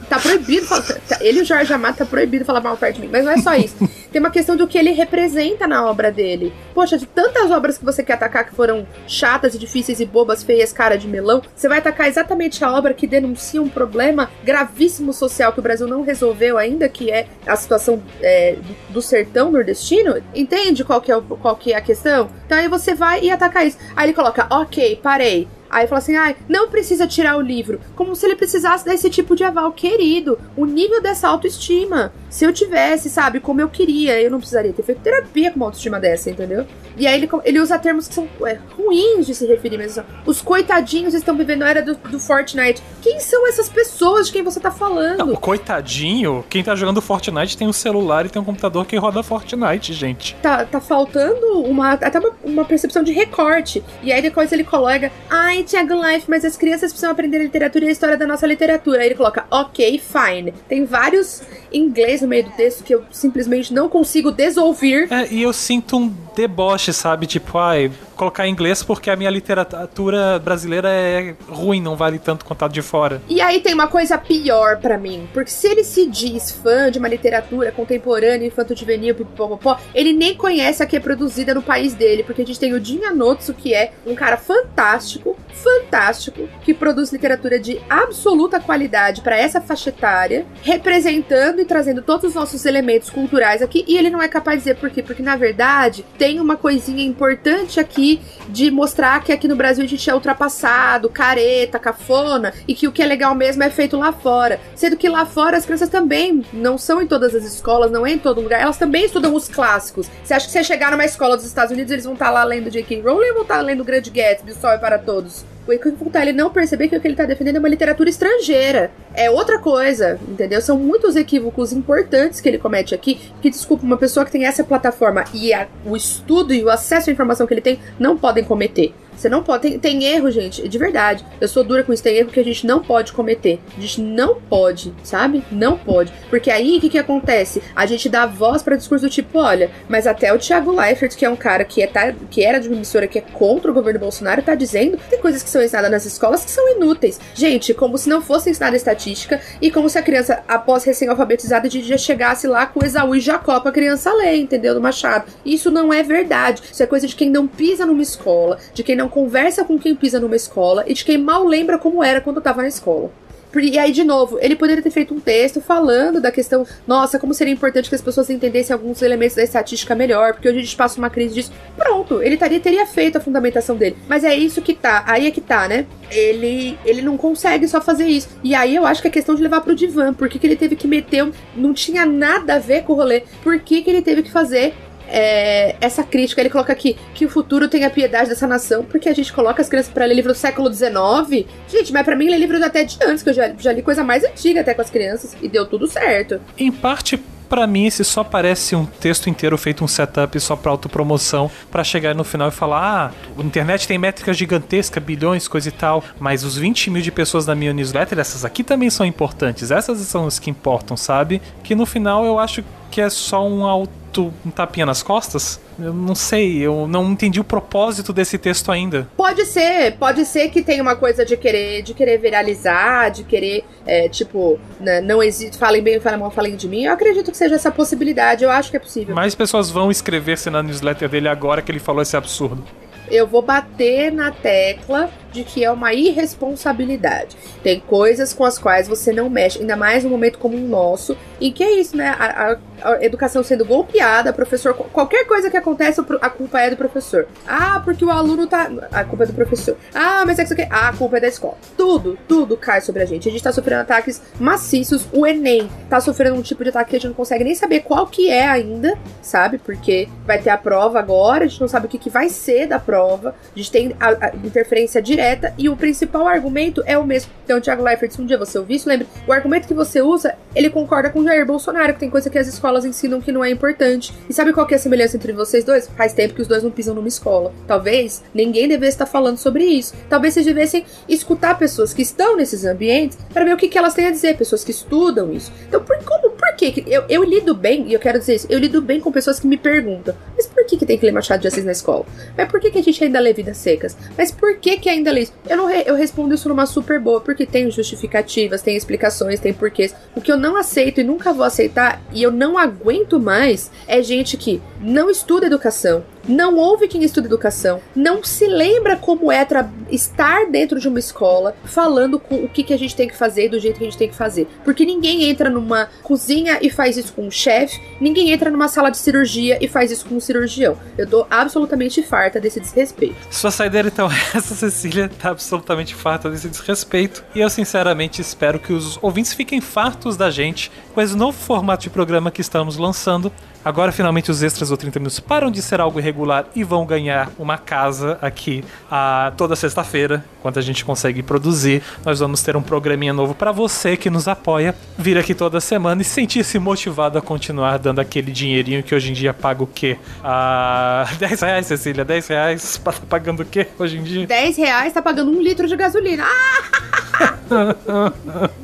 Tá 0.09 0.19
proibido. 0.19 0.67
Tá, 1.07 1.17
ele 1.21 1.39
e 1.39 1.41
o 1.41 1.45
Jorge 1.45 1.71
Amado 1.73 1.97
tá 1.97 2.05
proibido 2.05 2.45
falar 2.45 2.61
mal 2.61 2.75
perto 2.77 2.95
de 2.95 3.01
mim. 3.01 3.09
Mas 3.11 3.25
não 3.25 3.31
é 3.31 3.37
só 3.37 3.55
isso. 3.55 3.75
Tem 4.11 4.19
uma 4.19 4.29
questão 4.29 4.57
do 4.57 4.67
que 4.67 4.77
ele 4.77 4.91
representa 4.91 5.65
na 5.65 5.89
obra 5.89 6.11
dele. 6.11 6.53
Poxa, 6.73 6.97
de 6.97 7.05
tantas 7.05 7.49
obras 7.49 7.77
que 7.77 7.85
você 7.85 8.03
quer 8.03 8.13
atacar 8.13 8.45
que 8.45 8.53
foram 8.53 8.85
chatas 9.07 9.55
e 9.55 9.57
difíceis 9.57 10.01
e 10.01 10.05
bobas, 10.05 10.43
feias, 10.43 10.73
cara 10.73 10.97
de 10.97 11.07
melão, 11.07 11.41
você 11.55 11.69
vai 11.69 11.77
atacar 11.77 12.09
exatamente 12.09 12.63
a 12.63 12.71
obra 12.73 12.93
que 12.93 13.07
denuncia 13.07 13.61
um 13.61 13.69
problema 13.69 14.29
gravíssimo 14.43 15.13
social 15.13 15.53
que 15.53 15.59
o 15.59 15.63
Brasil 15.63 15.87
não 15.87 16.01
resolveu 16.01 16.57
ainda, 16.57 16.89
que 16.89 17.09
é 17.09 17.27
a 17.47 17.55
situação 17.55 18.03
é, 18.21 18.57
do, 18.89 19.00
do 19.01 19.07
sertão 19.07 19.51
nordestino? 19.51 20.21
Entende 20.33 20.83
qual 20.83 21.01
que, 21.01 21.11
é, 21.11 21.19
qual 21.41 21.55
que 21.55 21.73
é 21.73 21.75
a 21.75 21.81
questão? 21.81 22.29
Então 22.45 22.57
aí 22.57 22.67
você 22.67 22.93
vai 22.93 23.21
e 23.21 23.31
ataca 23.31 23.65
isso. 23.65 23.77
Aí 23.95 24.05
ele 24.05 24.13
coloca, 24.13 24.47
ok, 24.49 24.99
parei. 25.01 25.47
Aí 25.71 25.87
fala 25.87 25.99
assim, 25.99 26.15
ah, 26.15 26.35
não 26.49 26.69
precisa 26.69 27.07
tirar 27.07 27.37
o 27.37 27.41
livro. 27.41 27.79
Como 27.95 28.15
se 28.15 28.25
ele 28.25 28.35
precisasse 28.35 28.83
desse 28.83 29.09
tipo 29.09 29.35
de 29.35 29.43
aval. 29.43 29.71
Querido, 29.71 30.37
o 30.57 30.65
nível 30.65 31.01
dessa 31.01 31.29
autoestima. 31.29 32.11
Se 32.29 32.45
eu 32.45 32.53
tivesse, 32.53 33.09
sabe, 33.09 33.39
como 33.39 33.61
eu 33.61 33.69
queria, 33.69 34.21
eu 34.21 34.29
não 34.29 34.39
precisaria 34.39 34.73
ter 34.73 34.83
feito 34.83 35.01
terapia 35.01 35.51
com 35.51 35.57
uma 35.57 35.65
autoestima 35.67 35.99
dessa, 35.99 36.29
entendeu? 36.29 36.65
E 36.97 37.07
aí 37.07 37.15
ele, 37.15 37.29
ele 37.43 37.59
usa 37.59 37.79
termos 37.79 38.07
que 38.07 38.13
são 38.13 38.27
é, 38.45 38.57
ruins 38.77 39.25
de 39.25 39.33
se 39.33 39.45
referir 39.45 39.77
mesmo. 39.77 40.03
Os 40.25 40.41
coitadinhos 40.41 41.13
estão 41.13 41.35
vivendo 41.35 41.63
a 41.63 41.69
era 41.69 41.81
do, 41.81 41.95
do, 41.95 42.19
Fortnite. 42.19 42.81
Quem 43.01 43.19
são 43.19 43.47
essas 43.47 43.69
pessoas 43.69 44.27
de 44.27 44.33
quem 44.33 44.43
você 44.43 44.59
tá 44.59 44.71
falando? 44.71 45.19
Não, 45.19 45.35
coitadinho, 45.35 46.43
quem 46.49 46.63
tá 46.63 46.75
jogando 46.75 47.01
Fortnite 47.01 47.57
tem 47.57 47.67
um 47.67 47.73
celular 47.73 48.25
e 48.25 48.29
tem 48.29 48.41
um 48.41 48.45
computador 48.45 48.85
que 48.85 48.95
roda 48.97 49.23
Fortnite, 49.23 49.93
gente. 49.93 50.35
Tá, 50.41 50.65
tá 50.65 50.79
faltando 50.79 51.61
uma, 51.63 51.93
até 51.93 52.19
uma, 52.19 52.31
uma 52.43 52.65
percepção 52.65 53.03
de 53.03 53.11
recorte. 53.11 53.83
E 54.03 54.11
aí 54.11 54.21
depois 54.21 54.51
ele 54.51 54.63
coloca, 54.63 55.11
ai, 55.29 55.60
Tiago 55.63 55.93
Life, 55.93 56.29
mas 56.29 56.45
as 56.45 56.57
crianças 56.57 56.91
precisam 56.91 57.11
aprender 57.11 57.37
a 57.37 57.43
literatura 57.43 57.85
e 57.85 57.87
a 57.89 57.91
história 57.91 58.17
da 58.17 58.27
nossa 58.27 58.45
literatura. 58.45 59.01
Aí 59.01 59.07
ele 59.07 59.15
coloca, 59.15 59.45
ok, 59.49 59.99
fine. 59.99 60.53
Tem 60.67 60.85
vários 60.85 61.41
inglês 61.71 62.21
no 62.21 62.27
meio 62.27 62.45
do 62.45 62.51
texto 62.51 62.83
que 62.83 62.93
eu 62.93 63.03
simplesmente 63.11 63.73
não 63.73 63.89
consigo 63.89 64.31
desouvir. 64.31 65.11
É, 65.11 65.31
e 65.31 65.41
eu 65.41 65.53
sinto 65.53 65.97
um 65.97 66.13
deboche, 66.35 66.93
sabe? 66.93 67.27
Tipo, 67.27 67.57
ai, 67.57 67.91
colocar 68.15 68.47
em 68.47 68.51
inglês 68.51 68.83
porque 68.83 69.09
a 69.09 69.15
minha 69.15 69.29
literatura 69.29 70.37
brasileira 70.37 70.89
é 70.89 71.35
ruim, 71.49 71.81
não 71.81 71.95
vale 71.95 72.19
tanto 72.19 72.45
quanto 72.45 72.65
a 72.65 72.67
de 72.67 72.81
fora. 72.81 73.21
E 73.27 73.41
aí 73.41 73.59
tem 73.59 73.73
uma 73.73 73.87
coisa 73.87 74.17
pior 74.17 74.77
para 74.77 74.97
mim, 74.97 75.27
porque 75.33 75.49
se 75.49 75.67
ele 75.67 75.83
se 75.83 76.07
diz 76.07 76.51
fã 76.51 76.91
de 76.91 76.99
uma 76.99 77.07
literatura 77.07 77.71
contemporânea, 77.71 78.45
infanto-juvenil, 78.45 79.15
pipopopó, 79.15 79.79
ele 79.93 80.13
nem 80.13 80.35
conhece 80.35 80.83
a 80.83 80.85
que 80.85 80.95
é 80.95 80.99
produzida 80.99 81.53
no 81.53 81.61
país 81.61 81.93
dele, 81.93 82.23
porque 82.23 82.43
a 82.43 82.45
gente 82.45 82.59
tem 82.59 82.73
o 82.73 82.83
Jin 82.83 83.03
Anotsu, 83.05 83.53
que 83.53 83.73
é 83.73 83.91
um 84.05 84.13
cara 84.13 84.37
fantástico, 84.37 85.35
fantástico, 85.53 86.47
que 86.63 86.73
produz 86.73 87.11
literatura 87.11 87.59
de 87.59 87.79
absoluta 87.89 88.59
qualidade 88.59 89.21
para 89.21 89.37
essa 89.37 89.61
faixa 89.61 89.89
etária, 89.89 90.45
representando 90.63 91.59
e 91.59 91.65
trazendo 91.65 92.01
todos 92.01 92.29
os 92.29 92.35
nossos 92.35 92.65
elementos 92.65 93.09
culturais 93.09 93.61
aqui, 93.61 93.83
e 93.87 93.97
ele 93.97 94.09
não 94.09 94.21
é 94.21 94.27
capaz 94.27 94.57
de 94.57 94.63
dizer 94.63 94.75
por 94.75 94.89
quê, 94.89 95.01
porque 95.01 95.23
na 95.23 95.35
verdade 95.35 96.05
tem 96.17 96.39
uma 96.39 96.55
coisinha 96.55 97.03
importante 97.03 97.79
aqui 97.79 98.21
de 98.49 98.71
mostrar 98.71 99.23
que 99.23 99.31
aqui 99.31 99.47
no 99.47 99.55
Brasil 99.55 99.83
a 99.83 99.87
gente 99.87 100.09
é 100.09 100.13
ultrapassado, 100.13 101.09
careta, 101.09 101.79
cafona, 101.79 102.53
e 102.67 102.73
que 102.73 102.87
o 102.87 102.91
que 102.91 103.01
é 103.01 103.05
legal 103.05 103.35
mesmo 103.35 103.63
é 103.63 103.69
feito 103.69 103.97
lá 103.97 104.11
fora. 104.11 104.59
Sendo 104.75 104.97
que 104.97 105.09
lá 105.09 105.25
fora 105.25 105.57
as 105.57 105.65
crianças 105.65 105.89
também 105.89 106.43
não 106.53 106.77
são 106.77 107.01
em 107.01 107.07
todas 107.07 107.35
as 107.35 107.43
escolas, 107.43 107.91
não 107.91 108.05
é 108.05 108.11
em 108.11 108.19
todo 108.19 108.41
lugar, 108.41 108.61
elas 108.61 108.77
também 108.77 109.05
estudam 109.05 109.35
os 109.35 109.47
clássicos. 109.47 110.09
Você 110.23 110.33
acha 110.33 110.45
que 110.45 110.51
você 110.51 110.63
chegar 110.63 110.91
numa 110.91 111.05
escola 111.05 111.35
dos 111.35 111.45
Estados 111.45 111.71
Unidos, 111.71 111.91
eles 111.91 112.05
vão 112.05 112.13
estar 112.13 112.25
tá 112.25 112.31
lá 112.31 112.43
lendo 112.43 112.69
J.K. 112.69 113.01
Rowling 113.01 113.27
ou 113.29 113.33
vão 113.33 113.41
estar 113.43 113.55
tá 113.55 113.61
lendo 113.61 113.83
Grande 113.83 114.09
Gatsby, 114.09 114.51
O 114.51 114.55
Sol 114.55 114.71
é 114.71 114.77
para 114.77 114.97
Todos? 114.97 115.40
O 115.67 115.71
equívoco 115.71 116.09
tá 116.09 116.21
ele 116.21 116.33
não 116.33 116.49
perceber 116.49 116.87
que 116.87 116.95
o 116.95 116.99
que 116.99 117.07
ele 117.07 117.15
tá 117.15 117.25
defendendo 117.25 117.57
é 117.57 117.59
uma 117.59 117.69
literatura 117.69 118.09
estrangeira. 118.09 118.91
É 119.13 119.29
outra 119.29 119.59
coisa, 119.59 120.19
entendeu? 120.27 120.59
São 120.61 120.77
muitos 120.77 121.15
equívocos 121.15 121.71
importantes 121.71 122.41
que 122.41 122.49
ele 122.49 122.57
comete 122.57 122.95
aqui, 122.95 123.19
que, 123.41 123.49
desculpa, 123.49 123.85
uma 123.85 123.97
pessoa 123.97 124.25
que 124.25 124.31
tem 124.31 124.45
essa 124.45 124.63
plataforma 124.63 125.23
e 125.33 125.53
a, 125.53 125.67
o 125.85 125.95
estudo 125.95 126.53
e 126.53 126.63
o 126.63 126.69
acesso 126.69 127.09
à 127.09 127.13
informação 127.13 127.45
que 127.45 127.53
ele 127.53 127.61
tem 127.61 127.79
não 127.99 128.17
podem 128.17 128.43
cometer. 128.43 128.93
Você 129.15 129.29
não 129.29 129.43
pode. 129.43 129.61
Tem, 129.61 129.79
tem 129.79 130.03
erro, 130.03 130.31
gente, 130.31 130.67
de 130.67 130.77
verdade. 130.77 131.25
Eu 131.39 131.47
sou 131.47 131.63
dura 131.63 131.83
com 131.83 131.93
isso. 131.93 132.03
Tem 132.03 132.15
erro 132.15 132.29
que 132.29 132.39
a 132.39 132.43
gente 132.43 132.65
não 132.65 132.79
pode 132.79 133.13
cometer. 133.13 133.59
A 133.77 133.81
gente 133.81 134.01
não 134.01 134.35
pode, 134.35 134.93
sabe? 135.03 135.43
Não 135.51 135.77
pode. 135.77 136.11
Porque 136.29 136.49
aí 136.49 136.77
o 136.77 136.81
que, 136.81 136.89
que 136.89 136.97
acontece? 136.97 137.61
A 137.75 137.85
gente 137.85 138.09
dá 138.09 138.25
voz 138.25 138.63
para 138.63 138.75
discurso 138.75 139.05
do 139.05 139.11
tipo: 139.11 139.39
olha, 139.39 139.69
mas 139.87 140.07
até 140.07 140.33
o 140.33 140.39
Thiago 140.39 140.71
Leifert, 140.71 141.15
que 141.15 141.25
é 141.25 141.29
um 141.29 141.35
cara 141.35 141.63
que, 141.63 141.81
é, 141.81 141.87
tá, 141.87 142.13
que 142.29 142.43
era 142.43 142.59
de 142.59 142.67
uma 142.67 142.77
emissora 142.77 143.07
que 143.07 143.19
é 143.19 143.21
contra 143.21 143.69
o 143.69 143.73
governo 143.73 143.99
Bolsonaro, 143.99 144.41
tá 144.41 144.55
dizendo. 144.55 144.97
Tem 145.09 145.19
coisas 145.19 145.43
que 145.43 145.49
são 145.49 145.61
ensinadas 145.61 145.91
nas 145.91 146.05
escolas 146.05 146.43
que 146.43 146.51
são 146.51 146.75
inúteis. 146.75 147.19
Gente, 147.35 147.73
como 147.73 147.97
se 147.97 148.09
não 148.09 148.21
fosse 148.21 148.49
ensinada 148.49 148.75
estatística 148.75 149.39
e 149.61 149.69
como 149.69 149.89
se 149.89 149.97
a 149.97 150.01
criança, 150.01 150.43
após 150.47 150.83
recém-alfabetizada, 150.83 151.69
já 151.69 151.97
chegasse 151.97 152.47
lá 152.47 152.65
com 152.65 152.83
Esaú 152.83 153.15
e 153.15 153.19
Jacó 153.19 153.59
pra 153.59 153.71
criança 153.71 154.11
ler, 154.13 154.37
entendeu? 154.37 154.73
Do 154.73 154.81
Machado. 154.81 155.31
Isso 155.45 155.69
não 155.69 155.93
é 155.93 156.03
verdade. 156.03 156.61
Isso 156.71 156.81
é 156.81 156.87
coisa 156.87 157.07
de 157.07 157.15
quem 157.15 157.29
não 157.29 157.47
pisa 157.47 157.85
numa 157.85 158.01
escola, 158.01 158.57
de 158.73 158.83
quem 158.83 158.95
não 158.95 159.00
conversa 159.09 159.63
com 159.63 159.77
quem 159.77 159.95
pisa 159.95 160.19
numa 160.19 160.35
escola 160.35 160.83
e 160.87 160.93
de 160.93 161.03
quem 161.03 161.17
mal 161.17 161.45
lembra 161.45 161.77
como 161.77 162.03
era 162.03 162.21
quando 162.21 162.41
tava 162.41 162.61
na 162.61 162.67
escola. 162.67 163.11
E 163.59 163.77
aí, 163.77 163.91
de 163.91 164.03
novo, 164.03 164.37
ele 164.39 164.55
poderia 164.55 164.81
ter 164.81 164.91
feito 164.91 165.13
um 165.13 165.19
texto 165.19 165.59
falando 165.59 166.21
da 166.21 166.31
questão, 166.31 166.65
nossa, 166.87 167.19
como 167.19 167.33
seria 167.33 167.53
importante 167.53 167.89
que 167.89 167.95
as 167.95 168.01
pessoas 168.01 168.29
entendessem 168.29 168.73
alguns 168.73 169.01
elementos 169.01 169.35
da 169.35 169.43
estatística 169.43 169.93
melhor, 169.93 170.33
porque 170.33 170.47
hoje 170.47 170.59
a 170.59 170.61
gente 170.61 170.75
passa 170.75 170.97
uma 170.97 171.09
crise 171.09 171.33
disso. 171.33 171.51
Pronto, 171.75 172.21
ele 172.21 172.37
taria, 172.37 172.59
teria 172.61 172.85
feito 172.85 173.17
a 173.17 173.21
fundamentação 173.21 173.75
dele. 173.75 173.97
Mas 174.07 174.23
é 174.23 174.33
isso 174.33 174.61
que 174.61 174.73
tá, 174.73 175.03
aí 175.05 175.27
é 175.27 175.31
que 175.31 175.41
tá, 175.41 175.67
né? 175.67 175.85
Ele, 176.09 176.77
ele 176.85 177.01
não 177.01 177.17
consegue 177.17 177.67
só 177.67 177.81
fazer 177.81 178.07
isso. 178.07 178.29
E 178.41 178.55
aí 178.55 178.73
eu 178.73 178.85
acho 178.85 179.01
que 179.01 179.09
é 179.09 179.11
questão 179.11 179.35
de 179.35 179.43
levar 179.43 179.61
pro 179.61 179.75
divã. 179.75 180.13
Por 180.13 180.29
que, 180.29 180.39
que 180.39 180.47
ele 180.47 180.55
teve 180.55 180.75
que 180.75 180.87
meter. 180.87 181.29
Não 181.55 181.73
tinha 181.73 182.05
nada 182.05 182.55
a 182.55 182.59
ver 182.59 182.83
com 182.83 182.93
o 182.93 182.95
rolê. 182.95 183.23
Por 183.43 183.59
que, 183.59 183.81
que 183.81 183.89
ele 183.89 184.01
teve 184.01 184.23
que 184.23 184.31
fazer 184.31 184.73
é, 185.11 185.75
essa 185.81 186.03
crítica. 186.03 186.41
Ele 186.41 186.49
coloca 186.49 186.71
aqui 186.71 186.97
que 187.13 187.25
o 187.25 187.29
futuro 187.29 187.67
tenha 187.67 187.89
piedade 187.89 188.29
dessa 188.29 188.47
nação, 188.47 188.83
porque 188.83 189.09
a 189.09 189.13
gente 189.13 189.31
coloca 189.31 189.61
as 189.61 189.69
crianças 189.69 189.91
para 189.91 190.05
ler 190.05 190.15
livro 190.15 190.31
do 190.31 190.37
século 190.37 190.73
XIX. 190.73 191.45
Gente, 191.67 191.91
mas 191.91 192.03
para 192.03 192.15
mim 192.15 192.29
ler 192.29 192.37
livro 192.37 192.63
até 192.63 192.83
de 192.83 192.97
antes, 193.03 193.21
que 193.23 193.29
eu 193.29 193.33
já, 193.33 193.51
já 193.57 193.71
li 193.71 193.81
coisa 193.81 194.03
mais 194.03 194.23
antiga 194.23 194.61
até 194.61 194.73
com 194.73 194.81
as 194.81 194.89
crianças, 194.89 195.35
e 195.41 195.47
deu 195.47 195.65
tudo 195.65 195.87
certo. 195.87 196.39
Em 196.57 196.71
parte 196.71 197.19
para 197.51 197.67
mim 197.67 197.85
esse 197.85 198.05
só 198.05 198.23
parece 198.23 198.77
um 198.77 198.85
texto 198.85 199.29
inteiro 199.29 199.57
feito 199.57 199.83
um 199.83 199.87
setup 199.87 200.39
só 200.39 200.55
para 200.55 200.71
autopromoção, 200.71 201.51
para 201.69 201.83
chegar 201.83 202.15
no 202.15 202.23
final 202.23 202.47
e 202.47 202.51
falar: 202.51 202.79
ah, 202.79 203.11
a 203.37 203.43
internet 203.43 203.85
tem 203.85 203.97
métricas 203.97 204.37
gigantescas, 204.37 205.03
bilhões, 205.03 205.49
coisa 205.49 205.67
e 205.67 205.71
tal, 205.71 206.01
mas 206.17 206.45
os 206.45 206.55
20 206.55 206.89
mil 206.89 207.01
de 207.01 207.11
pessoas 207.11 207.45
da 207.45 207.53
minha 207.53 207.73
newsletter, 207.73 208.19
essas 208.19 208.45
aqui 208.45 208.63
também 208.63 208.89
são 208.89 209.05
importantes, 209.05 209.69
essas 209.69 209.99
são 209.99 210.27
as 210.27 210.39
que 210.39 210.49
importam, 210.49 210.95
sabe? 210.95 211.41
Que 211.61 211.75
no 211.75 211.85
final 211.85 212.23
eu 212.23 212.39
acho 212.39 212.63
que 212.91 213.01
é 213.01 213.09
só 213.09 213.47
um 213.47 213.65
auto 213.65 214.31
um 214.45 214.51
tapinha 214.51 214.85
nas 214.85 215.01
costas? 215.01 215.59
Eu 215.79 215.93
não 215.93 216.13
sei, 216.13 216.57
eu 216.57 216.85
não 216.85 217.11
entendi 217.11 217.39
o 217.39 217.43
propósito 217.43 218.11
desse 218.11 218.37
texto 218.37 218.71
ainda. 218.71 219.07
Pode 219.15 219.45
ser, 219.45 219.97
pode 219.97 220.25
ser 220.25 220.49
que 220.49 220.61
tenha 220.61 220.83
uma 220.83 220.95
coisa 220.95 221.25
de 221.25 221.37
querer, 221.37 221.81
de 221.81 221.93
querer 221.93 222.19
viralizar, 222.19 223.09
de 223.09 223.23
querer, 223.23 223.63
é, 223.85 224.09
tipo, 224.09 224.59
né, 224.79 224.99
não 224.99 225.23
existe, 225.23 225.57
falem 225.57 225.81
bem, 225.81 225.99
falem 225.99 226.19
mal, 226.19 226.29
falem 226.29 226.55
de 226.57 226.67
mim. 226.67 226.83
Eu 226.83 226.93
acredito 226.93 227.31
que 227.31 227.37
seja 227.37 227.55
essa 227.55 227.71
possibilidade, 227.71 228.43
eu 228.43 228.51
acho 228.51 228.69
que 228.69 228.77
é 228.77 228.79
possível. 228.79 229.15
Mais 229.15 229.33
pessoas 229.33 229.71
vão 229.71 229.89
escrever-se 229.89 230.49
na 230.49 230.61
newsletter 230.61 231.07
dele 231.07 231.29
agora 231.29 231.61
que 231.61 231.71
ele 231.71 231.79
falou 231.79 232.01
esse 232.01 232.17
absurdo 232.17 232.63
eu 233.11 233.27
vou 233.27 233.41
bater 233.41 234.11
na 234.11 234.31
tecla 234.31 235.09
de 235.31 235.43
que 235.43 235.63
é 235.63 235.71
uma 235.71 235.93
irresponsabilidade. 235.93 237.35
Tem 237.63 237.79
coisas 237.79 238.33
com 238.33 238.43
as 238.43 238.57
quais 238.59 238.87
você 238.87 239.11
não 239.11 239.29
mexe, 239.29 239.59
ainda 239.59 239.75
mais 239.75 240.03
num 240.03 240.09
momento 240.09 240.37
como 240.37 240.57
o 240.57 240.59
nosso, 240.59 241.17
em 241.39 241.51
que 241.51 241.63
é 241.63 241.79
isso, 241.79 241.95
né? 241.95 242.09
A, 242.09 242.25
a, 242.25 242.91
a, 242.91 243.03
educação 243.03 243.43
sendo 243.43 243.65
golpeada, 243.65 244.33
professor, 244.33 244.73
qualquer 244.73 245.25
coisa 245.25 245.49
que 245.49 245.57
acontece, 245.57 246.01
a 246.21 246.29
culpa 246.29 246.59
é 246.59 246.69
do 246.69 246.77
professor. 246.77 247.27
Ah, 247.47 247.81
porque 247.83 248.03
o 248.03 248.11
aluno 248.11 248.45
tá. 248.47 248.69
A 248.91 249.03
culpa 249.03 249.23
é 249.23 249.27
do 249.27 249.33
professor. 249.33 249.77
Ah, 249.93 250.23
mas 250.25 250.37
é 250.37 250.43
que 250.43 250.53
isso 250.53 250.61
aqui. 250.61 250.67
Ah, 250.71 250.89
a 250.89 250.93
culpa 250.93 251.17
é 251.17 251.21
da 251.21 251.27
escola. 251.27 251.57
Tudo, 251.77 252.17
tudo 252.27 252.57
cai 252.57 252.81
sobre 252.81 253.01
a 253.01 253.05
gente. 253.05 253.27
A 253.27 253.31
gente 253.31 253.43
tá 253.43 253.51
sofrendo 253.51 253.81
ataques 253.81 254.21
maciços. 254.39 255.07
O 255.11 255.25
Enem 255.25 255.69
tá 255.89 255.99
sofrendo 255.99 256.35
um 256.35 256.41
tipo 256.41 256.63
de 256.63 256.69
ataque 256.69 256.91
que 256.91 256.95
a 256.95 256.99
gente 256.99 257.07
não 257.07 257.15
consegue 257.15 257.43
nem 257.43 257.55
saber 257.55 257.81
qual 257.81 258.05
que 258.07 258.29
é 258.29 258.47
ainda, 258.47 258.97
sabe? 259.21 259.57
Porque 259.57 260.07
vai 260.25 260.39
ter 260.39 260.49
a 260.49 260.57
prova 260.57 260.99
agora, 260.99 261.45
a 261.45 261.47
gente 261.47 261.61
não 261.61 261.67
sabe 261.67 261.85
o 261.85 261.89
que, 261.89 261.97
que 261.97 262.09
vai 262.09 262.29
ser 262.29 262.67
da 262.67 262.79
prova. 262.79 263.35
A 263.55 263.57
gente 263.57 263.71
tem 263.71 263.95
a, 263.99 264.27
a 264.27 264.35
interferência 264.35 265.01
direta 265.01 265.20
direta 265.21 265.53
e 265.57 265.69
o 265.69 265.77
principal 265.77 266.27
argumento 266.27 266.81
é 266.85 266.97
o 266.97 267.05
mesmo. 267.05 267.31
Então, 267.43 267.59
o 267.59 267.61
Thiago 267.61 267.83
Leifert, 267.83 268.11
se 268.11 268.21
um 268.21 268.25
dia 268.25 268.37
você 268.37 268.57
ouviu 268.57 268.75
isso, 268.75 268.89
lembre, 268.89 269.07
o 269.27 269.31
argumento 269.31 269.67
que 269.67 269.73
você 269.73 270.01
usa, 270.01 270.35
ele 270.55 270.69
concorda 270.69 271.09
com 271.09 271.23
Jair 271.23 271.45
Bolsonaro, 271.45 271.93
que 271.93 271.99
tem 271.99 272.09
coisa 272.09 272.29
que 272.29 272.37
as 272.37 272.47
escolas 272.47 272.85
ensinam 272.85 273.21
que 273.21 273.31
não 273.31 273.43
é 273.43 273.49
importante. 273.49 274.13
E 274.29 274.33
sabe 274.33 274.51
qual 274.51 274.65
que 274.65 274.73
é 274.73 274.77
a 274.77 274.79
semelhança 274.79 275.17
entre 275.17 275.31
vocês 275.31 275.63
dois? 275.63 275.87
Faz 275.95 276.13
tempo 276.13 276.33
que 276.33 276.41
os 276.41 276.47
dois 276.47 276.63
não 276.63 276.71
pisam 276.71 276.95
numa 276.95 277.07
escola. 277.07 277.53
Talvez 277.67 278.23
ninguém 278.33 278.67
devesse 278.67 278.95
estar 278.95 279.05
falando 279.05 279.37
sobre 279.37 279.63
isso. 279.63 279.93
Talvez 280.09 280.33
vocês 280.33 280.45
devessem 280.45 280.85
escutar 281.07 281.57
pessoas 281.57 281.93
que 281.93 282.01
estão 282.01 282.35
nesses 282.35 282.65
ambientes 282.65 283.17
para 283.31 283.45
ver 283.45 283.53
o 283.53 283.57
que, 283.57 283.67
que 283.67 283.77
elas 283.77 283.93
têm 283.93 284.07
a 284.07 284.11
dizer, 284.11 284.37
pessoas 284.37 284.63
que 284.63 284.71
estudam 284.71 285.31
isso. 285.31 285.51
Então, 285.67 285.83
por, 285.83 285.97
como, 286.03 286.31
por 286.31 286.55
que? 286.55 286.83
Eu, 286.87 287.03
eu 287.09 287.23
lido 287.23 287.53
bem, 287.53 287.87
e 287.87 287.93
eu 287.93 287.99
quero 287.99 288.17
dizer 288.17 288.35
isso, 288.35 288.47
eu 288.49 288.57
lido 288.57 288.81
bem 288.81 288.99
com 288.99 289.11
pessoas 289.11 289.39
que 289.39 289.47
me 289.47 289.57
perguntam, 289.57 290.15
mas 290.35 290.47
por 290.47 290.65
que, 290.65 290.77
que 290.77 290.85
tem 290.85 290.97
que 290.97 291.05
ler 291.05 291.11
Machado 291.11 291.41
de 291.41 291.47
Assis 291.47 291.65
na 291.65 291.71
escola? 291.71 292.05
Mas 292.37 292.49
por 292.49 292.59
que, 292.59 292.71
que 292.71 292.79
a 292.79 292.83
gente 292.83 293.03
ainda 293.03 293.19
lê 293.19 293.33
Vidas 293.33 293.57
Secas? 293.57 293.97
Mas 294.17 294.31
por 294.31 294.57
que, 294.57 294.77
que 294.77 294.89
ainda 294.89 295.10
Eu, 295.47 295.57
não 295.57 295.65
re, 295.67 295.83
eu 295.85 295.95
respondo 295.95 296.33
isso 296.33 296.49
numa 296.49 296.65
super 296.65 296.99
boa, 296.99 297.21
porque 297.21 297.45
tem 297.45 297.69
justificativas, 297.69 298.61
tem 298.61 298.75
explicações, 298.75 299.39
tem 299.39 299.53
porquês. 299.53 299.95
O 300.15 300.21
que 300.21 300.31
eu 300.31 300.37
não 300.37 300.55
aceito 300.55 301.01
e 301.01 301.03
nunca 301.03 301.33
vou 301.33 301.45
aceitar, 301.45 302.01
e 302.13 302.23
eu 302.23 302.31
não 302.31 302.57
aguento 302.57 303.19
mais, 303.19 303.71
é 303.87 304.01
gente 304.01 304.37
que 304.37 304.61
não 304.79 305.09
estuda 305.09 305.45
educação, 305.47 306.03
não 306.27 306.57
ouve 306.57 306.87
quem 306.87 307.03
estuda 307.03 307.27
educação, 307.27 307.81
não 307.95 308.23
se 308.23 308.47
lembra 308.47 308.95
como 308.95 309.31
é 309.31 309.41
estar 309.89 310.45
dentro 310.49 310.79
de 310.79 310.87
uma 310.87 310.99
escola 310.99 311.55
falando 311.65 312.19
com 312.19 312.35
o 312.35 312.47
que, 312.47 312.63
que 312.63 312.73
a 312.73 312.77
gente 312.77 312.95
tem 312.95 313.07
que 313.07 313.17
fazer 313.17 313.49
do 313.49 313.59
jeito 313.59 313.77
que 313.77 313.83
a 313.83 313.87
gente 313.87 313.97
tem 313.97 314.09
que 314.09 314.15
fazer. 314.15 314.47
Porque 314.63 314.85
ninguém 314.85 315.23
entra 315.23 315.49
numa 315.49 315.89
cozinha 316.03 316.59
e 316.61 316.69
faz 316.69 316.95
isso 316.97 317.13
com 317.13 317.25
um 317.25 317.31
chefe, 317.31 317.81
ninguém 317.99 318.31
entra 318.31 318.49
numa 318.49 318.67
sala 318.67 318.89
de 318.89 318.97
cirurgia 318.97 319.57
e 319.61 319.67
faz 319.67 319.91
isso 319.91 320.05
com 320.05 320.15
um 320.15 320.19
cirurgião. 320.19 320.77
Eu 320.97 321.07
tô 321.07 321.25
absolutamente 321.29 322.01
farta 322.03 322.39
desse 322.39 322.59
desrespeito. 322.59 323.15
Sua 323.29 323.51
saideira 323.51 323.87
então 323.87 324.09
essa, 324.33 324.55
Cecília, 324.55 325.09
tá 325.19 325.29
absolutamente 325.29 325.95
farta 325.95 326.29
desse 326.29 326.47
desrespeito. 326.47 327.23
E 327.33 327.39
eu 327.39 327.49
sinceramente 327.49 328.21
espero 328.21 328.59
que 328.59 328.73
os 328.73 328.97
ouvintes 329.01 329.33
fiquem 329.33 329.59
fartos 329.59 330.15
da 330.15 330.29
gente 330.29 330.71
com 330.93 331.01
esse 331.01 331.15
novo 331.15 331.37
formato 331.37 331.83
de 331.83 331.89
programa 331.89 332.31
que 332.31 332.41
estamos 332.41 332.77
lançando 332.77 333.31
Agora, 333.63 333.91
finalmente, 333.91 334.31
os 334.31 334.41
extras 334.41 334.69
do 334.69 334.77
30 334.77 334.99
Minutos 334.99 335.19
param 335.19 335.51
de 335.51 335.61
ser 335.61 335.79
algo 335.79 335.99
irregular 335.99 336.10
e 336.55 336.63
vão 336.63 336.85
ganhar 336.85 337.29
uma 337.37 337.57
casa 337.57 338.17
aqui 338.21 338.63
a, 338.89 339.31
toda 339.37 339.55
sexta-feira, 339.55 340.23
enquanto 340.39 340.59
a 340.59 340.61
gente 340.61 340.83
consegue 340.83 341.23
produzir. 341.23 341.81
Nós 342.05 342.19
vamos 342.19 342.41
ter 342.41 342.55
um 342.55 342.61
programinha 342.61 343.13
novo 343.13 343.33
para 343.33 343.51
você 343.51 343.95
que 343.95 344.09
nos 344.09 344.27
apoia, 344.27 344.75
vir 344.97 345.17
aqui 345.17 345.33
toda 345.33 345.59
semana 345.59 346.01
e 346.01 346.05
sentir-se 346.05 346.59
motivado 346.59 347.17
a 347.17 347.21
continuar 347.21 347.77
dando 347.77 347.99
aquele 347.99 348.31
dinheirinho 348.31 348.83
que 348.83 348.93
hoje 348.93 349.11
em 349.11 349.13
dia 349.13 349.33
paga 349.33 349.63
o 349.63 349.67
quê? 349.67 349.97
Ah, 350.23 351.07
10 351.19 351.41
reais, 351.41 351.65
Cecília, 351.65 352.05
10 352.05 352.27
reais, 352.27 352.77
tá 352.83 352.93
pagando 353.09 353.41
o 353.41 353.45
quê 353.45 353.67
hoje 353.77 353.97
em 353.97 354.03
dia? 354.03 354.27
10 354.27 354.57
reais 354.57 354.93
tá 354.93 355.01
pagando 355.01 355.31
um 355.31 355.41
litro 355.41 355.67
de 355.67 355.75
gasolina. 355.75 356.25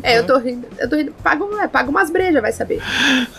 é, 0.04 0.20
eu 0.20 0.26
tô 0.26 0.38
rindo, 0.38 0.68
eu 0.80 0.90
tô 0.90 0.96
rindo. 0.96 1.14
Pago, 1.24 1.58
é, 1.60 1.68
pago 1.68 1.92
umas 1.92 2.10
brejas, 2.10 2.42
vai 2.42 2.52
saber. 2.52 2.82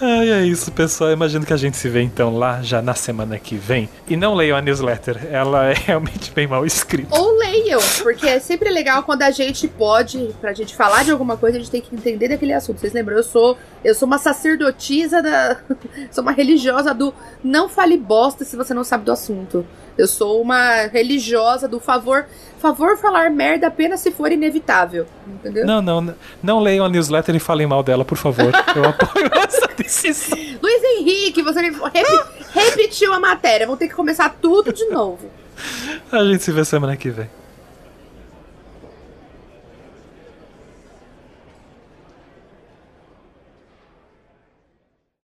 Ai, 0.01 0.31
é 0.31 0.45
isso, 0.45 0.71
pessoal. 0.73 1.11
Imagino 1.11 1.45
que 1.45 1.53
a 1.53 1.57
gente 1.57 1.77
se 1.77 1.89
vê 1.89 2.03
então 2.03 2.37
lá 2.37 2.61
já 2.63 2.83
na 2.83 2.95
semana 2.95 3.39
que 3.39 3.57
vem. 3.57 3.89
E 4.07 4.17
não 4.17 4.35
leiam 4.35 4.57
a 4.57 4.61
newsletter, 4.61 5.27
ela 5.31 5.67
é 5.67 5.75
realmente 5.87 6.31
bem 6.33 6.47
mal 6.47 6.67
escrita. 6.67 7.17
Ou 7.17 7.39
leiam, 7.39 7.81
porque 8.03 8.27
é 8.27 8.39
sempre 8.39 8.71
legal 8.71 9.03
quando 9.03 9.23
a 9.23 9.31
gente 9.31 9.67
pode, 9.67 10.35
pra 10.41 10.53
gente 10.53 10.75
falar 10.75 11.05
de 11.05 11.11
alguma 11.11 11.37
coisa, 11.37 11.57
a 11.57 11.61
gente 11.61 11.71
tem 11.71 11.81
que 11.81 11.95
entender 11.95 12.29
daquele 12.29 12.53
assunto. 12.53 12.81
Vocês 12.81 12.93
lembram? 12.93 13.17
Eu 13.17 13.23
sou, 13.23 13.57
eu 13.85 13.95
sou 13.95 14.07
uma 14.07 14.19
sacerdotisa 14.19 15.23
da. 15.23 15.57
sou 16.11 16.23
uma 16.23 16.33
religiosa 16.33 16.93
do 16.93 17.15
não 17.43 17.69
fale 17.69 17.97
bosta 17.97 18.45
se 18.45 18.57
você 18.57 18.75
não 18.75 18.85
sabe 18.85 19.05
do 19.05 19.13
assunto. 19.13 19.65
Eu 19.99 20.07
sou 20.07 20.41
uma 20.41 20.87
religiosa 20.87 21.67
do 21.67 21.81
favor, 21.81 22.27
favor 22.61 22.97
falar 22.97 23.31
merda 23.31 23.67
apenas 23.67 23.99
se 23.99 24.13
for 24.13 24.31
inevitável, 24.31 25.07
entendeu? 25.27 25.67
Não, 25.67 25.83
não, 25.83 26.15
não 26.41 26.61
leiam 26.61 26.87
a 26.87 26.89
newsletter 26.89 27.35
e 27.35 27.41
falem 27.41 27.67
mal 27.67 27.83
dela, 27.83 28.05
por 28.05 28.17
favor. 28.17 28.53
Eu 28.77 28.85
apoio 28.85 29.29
essa 29.45 29.69
decisão. 29.77 30.39
Luiz 30.63 30.83
Henrique, 30.85 31.43
você 31.43 31.61
repetiu 32.55 33.13
a 33.13 33.19
matéria, 33.19 33.67
vou 33.67 33.77
ter 33.77 33.89
que 33.89 33.95
começar 33.95 34.37
tudo 34.41 34.73
de 34.73 34.85
novo. 34.87 35.29
A 36.13 36.25
gente 36.25 36.45
se 36.45 36.53
vê 36.53 36.65
semana 36.65 36.97
que 36.97 37.11
vem. 37.11 37.29